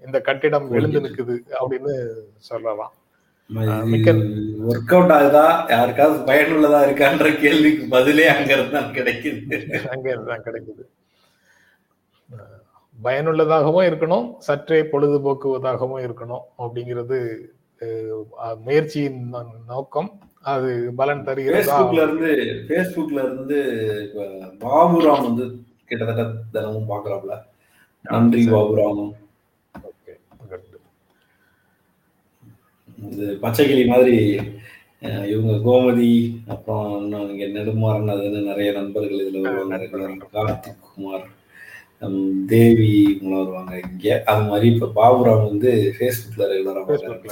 [0.02, 1.94] இந்த கட்டிடம் எழுந்து நிற்குது அப்படின்னு
[2.50, 2.92] சொல்லலாம்.
[3.50, 5.44] ஒர்க் அவுட் ஆகுதா?
[5.72, 9.58] யாருக்காவது பயனுள்ளதா இருக்கான்ற கேள்விக்கு பதிலே அங்க இருந்தான் கிடைக்குது.
[9.92, 10.84] அங்க இருந்தான் கிடைக்குது.
[12.98, 17.18] பயனுள்ளதாகவும் இருக்கணும் சற்றே பொழுதுபோக்குவதாகவும் இருக்கணும் அப்படிங்கிறது
[18.66, 19.20] முயற்சியின்
[19.72, 20.10] நோக்கம்.
[20.52, 20.70] அது
[21.00, 22.00] பலன் தருகிறது?
[22.02, 22.30] இருந்து
[22.68, 23.58] பேஸ்புக்ல இருந்து
[24.64, 25.46] பாபுராம் வந்து
[25.88, 26.24] கிட்டத்தட்ட
[26.54, 27.34] தினமும் பாக்குறாப்ல
[28.04, 29.00] நன்றி பாபுராம்.
[33.02, 34.36] இது பச்சைக்கிளி மாதிரி
[35.00, 39.76] இவங்க கோமதி அப்புறம் இன்னும் இங்க நெடுமாறன் அதுன்னு நிறைய நண்பர்கள் இதுல வருவாங்க.
[40.32, 41.28] கார்த்திக் குமார்
[42.46, 43.80] தேவி இவங்களாம் வருவாங்க.
[43.90, 47.30] இங்க அது மாதிரி இப்ப பாபுராம் வந்து ஃபேஸ்புக்ல ரெகுலரா Facebookல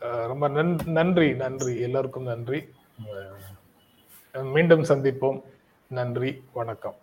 [0.00, 1.80] அஹ் ரொம்ப நன்- நன்றி நன்றி.
[1.80, 2.60] எல்லாருக்கும் நன்றி.
[4.42, 5.42] மீண்டும் சந்திப்போம்.
[5.88, 6.96] நன்றி வணக்கம்.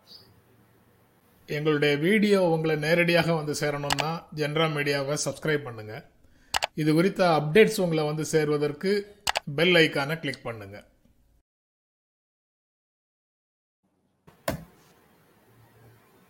[1.45, 6.05] எங்களுடைய வீடியோ உங்களை நேரடியாக வந்து சேரணும்னா ஜென்ரா மீடியாவை சப்ஸ்கிரைப் பண்ணுங்க.
[6.78, 8.91] இது குறித்த அப்டேட்ஸ் உங்களை வந்து சேர்வதற்கு
[9.55, 10.86] பெல் ஐக்கானை கிளிக் பண்ணுங்கள்